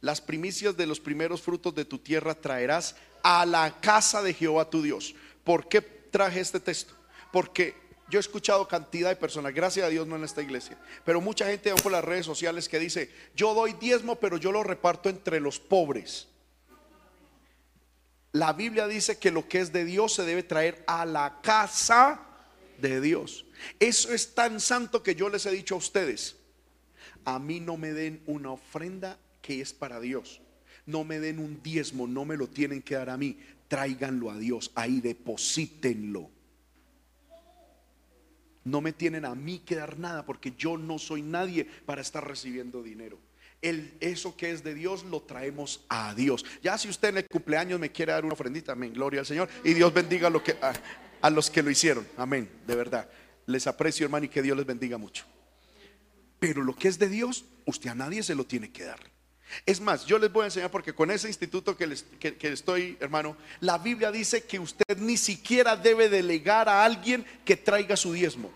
[0.00, 4.68] Las primicias de los primeros frutos de tu tierra traerás a la casa de Jehová
[4.68, 5.14] tu Dios.
[5.44, 6.94] ¿Por qué traje este texto?
[7.32, 7.74] Porque
[8.10, 11.46] yo he escuchado cantidad de personas, gracias a Dios no en esta iglesia, pero mucha
[11.46, 15.40] gente por las redes sociales que dice, yo doy diezmo, pero yo lo reparto entre
[15.40, 16.28] los pobres.
[18.34, 22.20] La Biblia dice que lo que es de Dios se debe traer a la casa
[22.80, 23.46] de Dios.
[23.78, 26.36] Eso es tan santo que yo les he dicho a ustedes.
[27.24, 30.40] A mí no me den una ofrenda que es para Dios.
[30.84, 33.38] No me den un diezmo, no me lo tienen que dar a mí.
[33.68, 36.28] Tráiganlo a Dios, ahí deposítenlo.
[38.64, 42.26] No me tienen a mí que dar nada porque yo no soy nadie para estar
[42.26, 43.16] recibiendo dinero
[44.00, 46.44] eso que es de Dios lo traemos a Dios.
[46.62, 49.48] Ya si usted en el cumpleaños me quiere dar una ofrendita, amén, gloria al Señor.
[49.64, 50.30] Y Dios bendiga
[51.20, 53.08] a, los que lo hicieron, amén, de verdad.
[53.46, 55.24] Les aprecio, hermano, y que Dios les bendiga mucho.
[56.38, 59.00] Pero lo que es de Dios, usted a nadie se lo tiene que dar.
[59.66, 62.96] Es más, yo les voy a enseñar porque con ese instituto que, les, que, estoy,
[63.00, 68.12] hermano, la Biblia dice que usted ni siquiera debe delegar a alguien que traiga su
[68.12, 68.50] diezmo.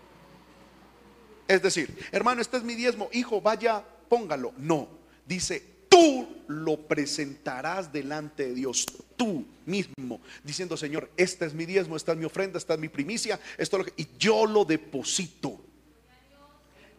[1.47, 4.53] Es decir, hermano, este es mi diezmo, hijo, vaya, póngalo.
[4.57, 4.98] No,
[5.29, 11.95] dice, tú lo presentarás delante de Dios, tú mismo, diciendo, Señor, esta es mi diezmo,
[11.95, 15.61] esta es mi ofrenda, esta es mi primicia, esto es lo y yo lo deposito.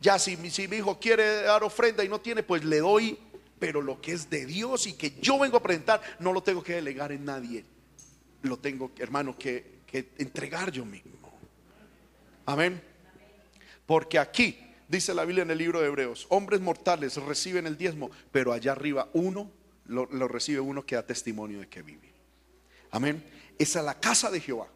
[0.00, 3.18] Ya si, mi hijo quiere dar ofrenda y no tiene, pues le doy,
[3.58, 6.62] pero lo que es de Dios y que yo vengo a presentar, no lo tengo
[6.62, 7.64] que delegar en nadie.
[8.42, 9.80] Lo tengo, hermano, que
[10.18, 11.18] entregar yo mismo.
[12.46, 12.80] Amén.
[13.84, 18.10] Porque aquí, dice la Biblia en el libro de Hebreos, hombres mortales reciben el diezmo,
[18.32, 19.50] pero allá arriba uno
[19.86, 22.12] lo, recibe uno que da testimonio de que vive.
[22.90, 23.24] Amén.
[23.58, 24.66] Esa es la casa de Jehová.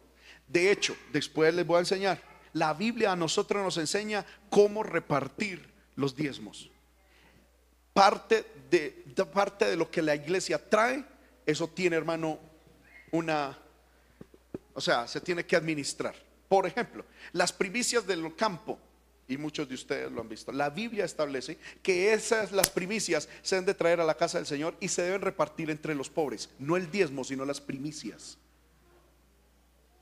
[0.47, 2.21] De hecho, después les voy a enseñar.
[2.53, 6.69] La Biblia a nosotros nos enseña cómo repartir los diezmos.
[7.93, 9.03] Parte de
[9.33, 11.03] parte de lo que la iglesia trae,
[11.45, 12.39] eso tiene, hermano,
[13.11, 13.57] una,
[14.73, 16.15] o sea, se tiene que administrar.
[16.47, 18.79] Por ejemplo, las primicias del campo,
[19.27, 23.55] y muchos de ustedes lo han visto, la Biblia establece que esas, las primicias, se
[23.55, 26.49] deben de traer a la casa del Señor y se deben repartir entre los pobres,
[26.59, 28.37] no el diezmo, sino las primicias.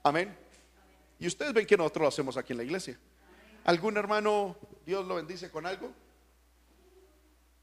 [0.03, 0.35] Amén.
[1.19, 2.99] Y ustedes ven que nosotros lo hacemos aquí en la iglesia.
[3.63, 5.89] ¿Algún hermano, Dios lo bendice con algo?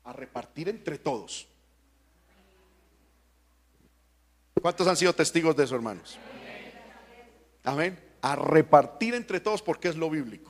[0.04, 1.46] A repartir entre todos.
[4.60, 6.18] ¿Cuántos han sido testigos de eso, hermanos?
[7.64, 7.98] Amén.
[8.22, 10.49] A repartir entre todos porque es lo bíblico.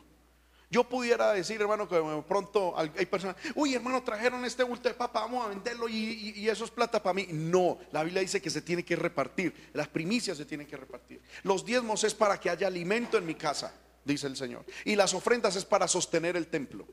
[0.73, 5.23] Yo pudiera decir, hermano, que pronto hay personas, uy, hermano, trajeron este bulto de papa,
[5.23, 7.27] vamos a venderlo y, y- y eso es plata para mí.
[7.29, 11.21] No, la Biblia dice que se tiene que repartir, las primicias se tienen que repartir.
[11.43, 14.65] Los diezmos es para que haya alimento en mi casa, dice el Señor.
[14.85, 16.87] Y las ofrendas es para sostener el templo.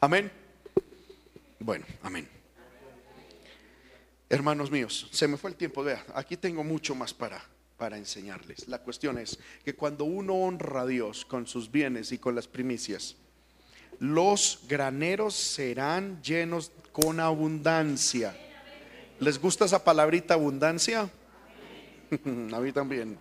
[0.00, 0.30] Amén.
[1.60, 2.28] Bueno, amén.
[4.28, 5.84] Hermanos míos, se me fue el tiempo.
[5.84, 7.40] Vea, aquí tengo mucho más para,
[7.82, 8.68] para enseñarles.
[8.68, 12.46] La cuestión es que cuando uno honra a Dios con sus bienes y con las
[12.46, 13.16] primicias,
[13.98, 18.36] los graneros serán llenos con abundancia.
[19.18, 21.10] ¿Les gusta esa palabrita abundancia?
[22.52, 23.18] a mí también.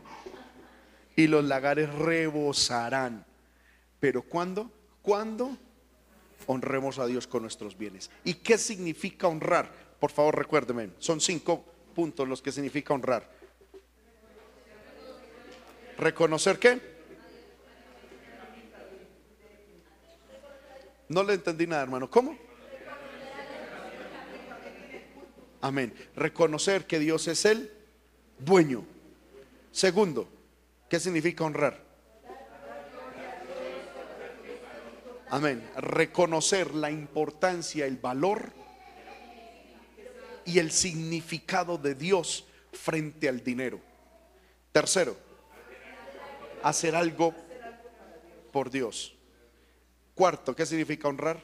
[1.15, 3.25] Y los lagares rebosarán.
[3.99, 4.71] Pero ¿cuándo?
[5.01, 5.57] ¿Cuándo?
[6.45, 8.11] honremos a Dios con nuestros bienes.
[8.23, 9.71] ¿Y qué significa honrar?
[9.99, 13.40] Por favor, recuérdeme, son cinco puntos los que significa honrar.
[16.01, 16.81] ¿Reconocer qué?
[21.09, 22.09] No le entendí nada, hermano.
[22.09, 22.35] ¿Cómo?
[25.61, 25.93] Amén.
[26.15, 27.71] Reconocer que Dios es el
[28.39, 28.83] dueño.
[29.71, 30.27] Segundo,
[30.89, 31.79] ¿qué significa honrar?
[35.29, 35.69] Amén.
[35.77, 38.51] Reconocer la importancia, el valor
[40.45, 43.79] y el significado de Dios frente al dinero.
[44.71, 45.30] Tercero,
[46.63, 47.33] hacer algo
[48.51, 49.15] por Dios.
[50.15, 51.41] Cuarto, ¿qué significa honrar?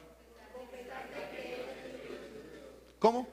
[2.98, 3.28] ¿Cómo?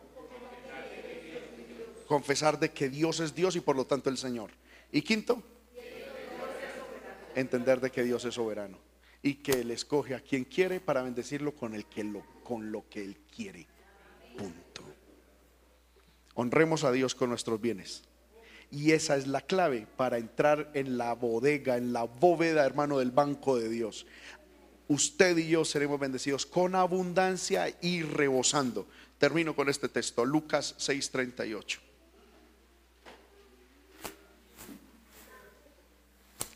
[2.08, 4.52] Confesar de que Dios es Dios y por lo tanto el Señor.
[4.92, 5.42] Y quinto,
[7.36, 8.78] entender de que Dios es soberano
[9.22, 12.88] y que Él escoge a quien quiere para bendecirlo con, el que lo, con lo
[12.88, 13.68] que Él quiere.
[14.38, 14.84] Punto.
[16.36, 18.04] Honremos a Dios con nuestros bienes.
[18.72, 23.12] Y esa es la clave para entrar en la bodega, en la bóveda, hermano, del
[23.12, 24.06] banco de Dios.
[24.88, 28.88] Usted y yo seremos bendecidos con abundancia y rebosando.
[29.18, 31.80] Termino con este texto, Lucas 6:38.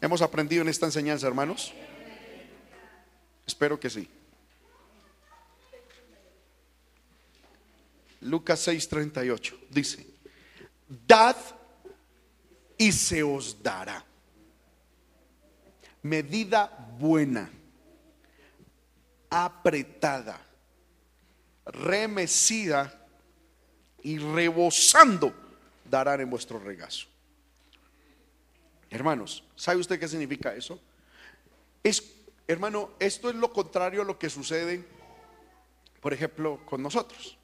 [0.01, 1.73] ¿Hemos aprendido en esta enseñanza, hermanos?
[3.45, 4.07] Espero que sí.
[8.21, 10.05] Lucas 6:38 dice,
[11.07, 11.35] dad
[12.79, 14.03] y se os dará.
[16.01, 17.51] Medida buena,
[19.29, 20.39] apretada,
[21.65, 23.05] remecida
[24.01, 25.33] y rebosando
[25.83, 27.05] darán en vuestro regazo.
[28.89, 30.79] Hermanos, ¿sabe usted qué significa eso?
[31.83, 32.15] Es,
[32.47, 34.85] hermano, esto es lo contrario a lo que sucede,
[35.99, 37.37] por ejemplo, con nosotros.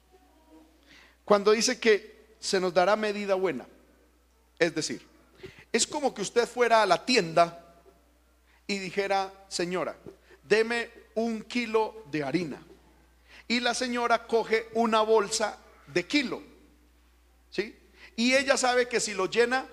[1.26, 3.66] Cuando dice que se nos dará medida buena,
[4.58, 5.15] es decir,
[5.76, 7.62] es como que usted fuera a la tienda
[8.66, 9.96] y dijera, señora,
[10.42, 12.62] deme un kilo de harina.
[13.48, 16.42] Y la señora coge una bolsa de kilo.
[17.50, 17.78] ¿Sí?
[18.16, 19.66] Y ella sabe que si lo llena,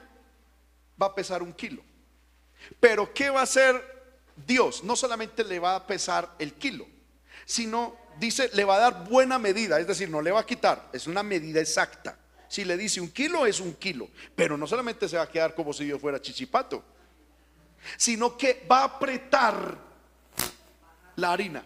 [1.02, 1.84] va a pesar un kilo.
[2.80, 3.82] Pero ¿qué va a hacer
[4.36, 4.84] Dios?
[4.84, 6.88] No solamente le va a pesar el kilo,
[7.46, 10.90] sino dice, le va a dar buena medida, es decir, no le va a quitar,
[10.94, 12.18] es una medida exacta.
[12.54, 15.56] Si le dice un kilo, es un kilo, pero no solamente se va a quedar
[15.56, 16.84] como si yo fuera chichipato,
[17.98, 19.76] sino que va a apretar
[21.16, 21.66] la harina.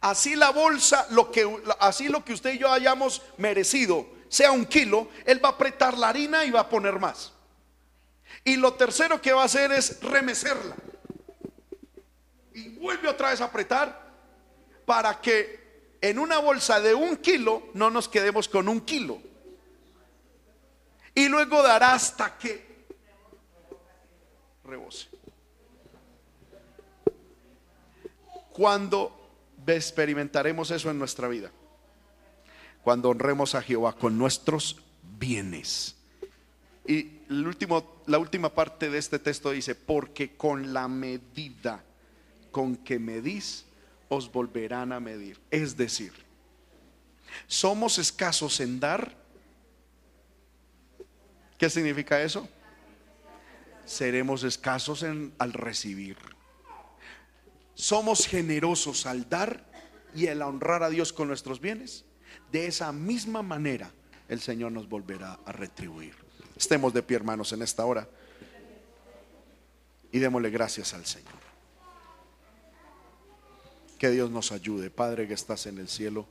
[0.00, 1.46] Así la bolsa, lo que,
[1.78, 5.98] así lo que usted y yo hayamos merecido, sea un kilo, él va a apretar
[5.98, 7.30] la harina y va a poner más.
[8.44, 10.74] Y lo tercero que va a hacer es remecerla.
[12.54, 14.10] Y vuelve otra vez a apretar
[14.86, 19.20] para que en una bolsa de un kilo no nos quedemos con un kilo.
[21.14, 22.86] Y luego dará hasta que
[24.64, 25.08] rebose.
[28.52, 29.22] Cuando
[29.66, 31.50] experimentaremos eso en nuestra vida?
[32.82, 34.76] Cuando honremos a Jehová con nuestros
[35.18, 35.96] bienes.
[36.86, 41.84] Y la última parte de este texto dice, porque con la medida
[42.50, 43.64] con que medís,
[44.08, 45.40] os volverán a medir.
[45.50, 46.12] Es decir,
[47.46, 49.21] somos escasos en dar.
[51.62, 52.48] ¿Qué significa eso?
[53.86, 56.16] Seremos escasos al recibir.
[57.76, 59.64] Somos generosos al dar
[60.12, 62.04] y al honrar a Dios con nuestros bienes.
[62.50, 63.92] De esa misma manera
[64.28, 66.16] el Señor nos volverá a retribuir.
[66.56, 68.08] Estemos de pie, hermanos, en esta hora
[70.10, 71.30] y démosle gracias al Señor.
[74.00, 74.90] Que Dios nos ayude.
[74.90, 76.26] Padre que estás en el cielo,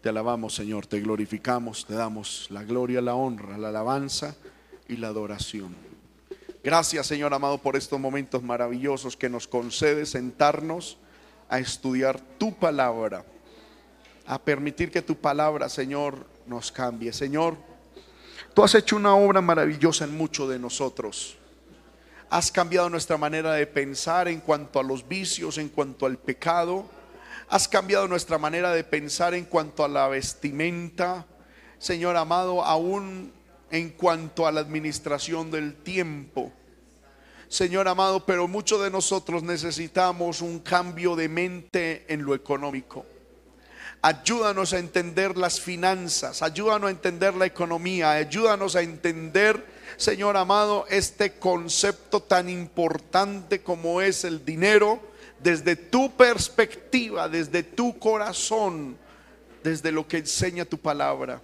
[0.00, 4.34] te alabamos, Señor, te glorificamos, te damos la gloria, la honra, la alabanza
[4.88, 5.74] y la adoración.
[6.64, 10.98] Gracias, Señor amado, por estos momentos maravillosos que nos concede sentarnos
[11.48, 13.24] a estudiar tu palabra,
[14.26, 17.12] a permitir que tu palabra, Señor, nos cambie.
[17.12, 17.56] Señor,
[18.54, 21.36] tú has hecho una obra maravillosa en muchos de nosotros.
[22.30, 26.84] Has cambiado nuestra manera de pensar en cuanto a los vicios, en cuanto al pecado.
[27.50, 31.26] Has cambiado nuestra manera de pensar en cuanto a la vestimenta.
[31.80, 33.32] Señor amado, aún
[33.72, 36.52] en cuanto a la administración del tiempo.
[37.48, 43.04] Señor amado, pero muchos de nosotros necesitamos un cambio de mente en lo económico.
[44.00, 49.66] Ayúdanos a entender las finanzas, ayúdanos a entender la economía, ayúdanos a entender,
[49.96, 55.00] Señor amado, este concepto tan importante como es el dinero
[55.42, 58.96] desde tu perspectiva, desde tu corazón,
[59.62, 61.40] desde lo que enseña tu palabra.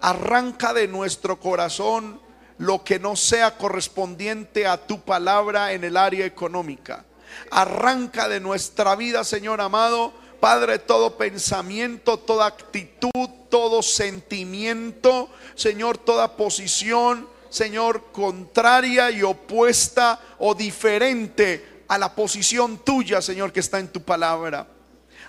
[0.00, 2.20] Arranca de nuestro corazón
[2.58, 7.04] lo que no sea correspondiente a tu palabra en el área económica.
[7.50, 16.36] Arranca de nuestra vida, Señor amado, Padre, todo pensamiento, toda actitud, todo sentimiento, Señor, toda
[16.36, 23.88] posición, Señor, contraria y opuesta o diferente a la posición tuya, Señor, que está en
[23.88, 24.66] tu palabra.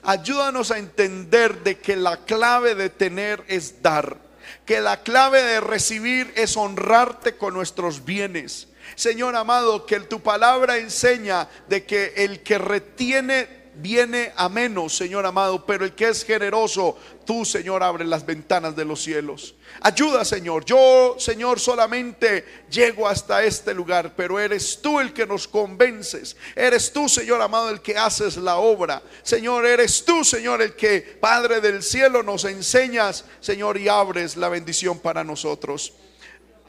[0.04, 4.30] Ayúdanos a entender de que la clave de tener es dar
[4.66, 8.68] que la clave de recibir es honrarte con nuestros bienes.
[8.96, 15.26] Señor amado, que tu palabra enseña de que el que retiene viene a menos, Señor
[15.26, 19.56] amado, pero el que es generoso, tú, Señor, abre las ventanas de los cielos.
[19.82, 20.66] Ayuda, Señor.
[20.66, 26.36] Yo, Señor, solamente llego hasta este lugar, pero eres tú el que nos convences.
[26.56, 29.02] Eres tú, Señor amado, el que haces la obra.
[29.24, 34.50] Señor, eres tú, Señor, el que, Padre del cielo, nos enseñas, Señor, y abres la
[34.50, 35.94] bendición para nosotros.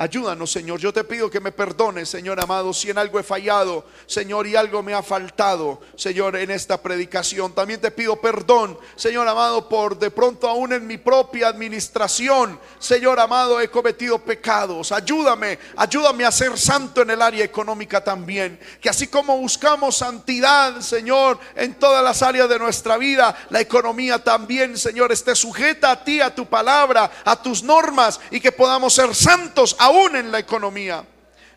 [0.00, 0.80] Ayúdanos, Señor.
[0.80, 4.56] Yo te pido que me perdones, Señor amado, si en algo he fallado, Señor, y
[4.56, 7.52] algo me ha faltado, Señor, en esta predicación.
[7.52, 13.20] También te pido perdón, Señor amado, por de pronto aún en mi propia administración, Señor
[13.20, 14.90] amado, he cometido pecados.
[14.90, 18.58] Ayúdame, ayúdame a ser santo en el área económica también.
[18.80, 24.24] Que así como buscamos santidad, Señor, en todas las áreas de nuestra vida, la economía
[24.24, 28.94] también, Señor, esté sujeta a ti, a tu palabra, a tus normas y que podamos
[28.94, 31.04] ser santos aún en la economía.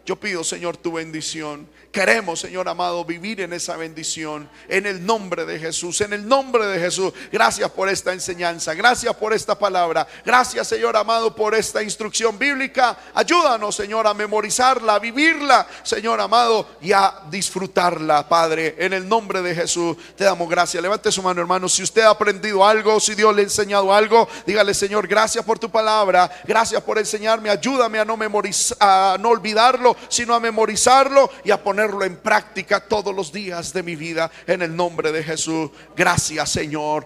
[0.05, 1.67] Yo pido, Señor, tu bendición.
[1.93, 4.49] Queremos, Señor amado, vivir en esa bendición.
[4.67, 7.13] En el nombre de Jesús, en el nombre de Jesús.
[7.31, 8.73] Gracias por esta enseñanza.
[8.73, 10.07] Gracias por esta palabra.
[10.25, 12.97] Gracias, Señor amado, por esta instrucción bíblica.
[13.13, 18.75] Ayúdanos, Señor, a memorizarla, a vivirla, Señor amado, y a disfrutarla, Padre.
[18.79, 20.81] En el nombre de Jesús, te damos gracias.
[20.81, 21.69] Levante su mano, hermano.
[21.69, 25.59] Si usted ha aprendido algo, si Dios le ha enseñado algo, dígale, Señor, gracias por
[25.59, 26.31] tu palabra.
[26.45, 27.51] Gracias por enseñarme.
[27.51, 33.13] Ayúdame a no memorizar, a no olvidarlo sino a memorizarlo y a en práctica todos
[33.13, 35.69] los días de mi vida en el nombre de Jesús.
[35.95, 37.01] Gracias, Señor.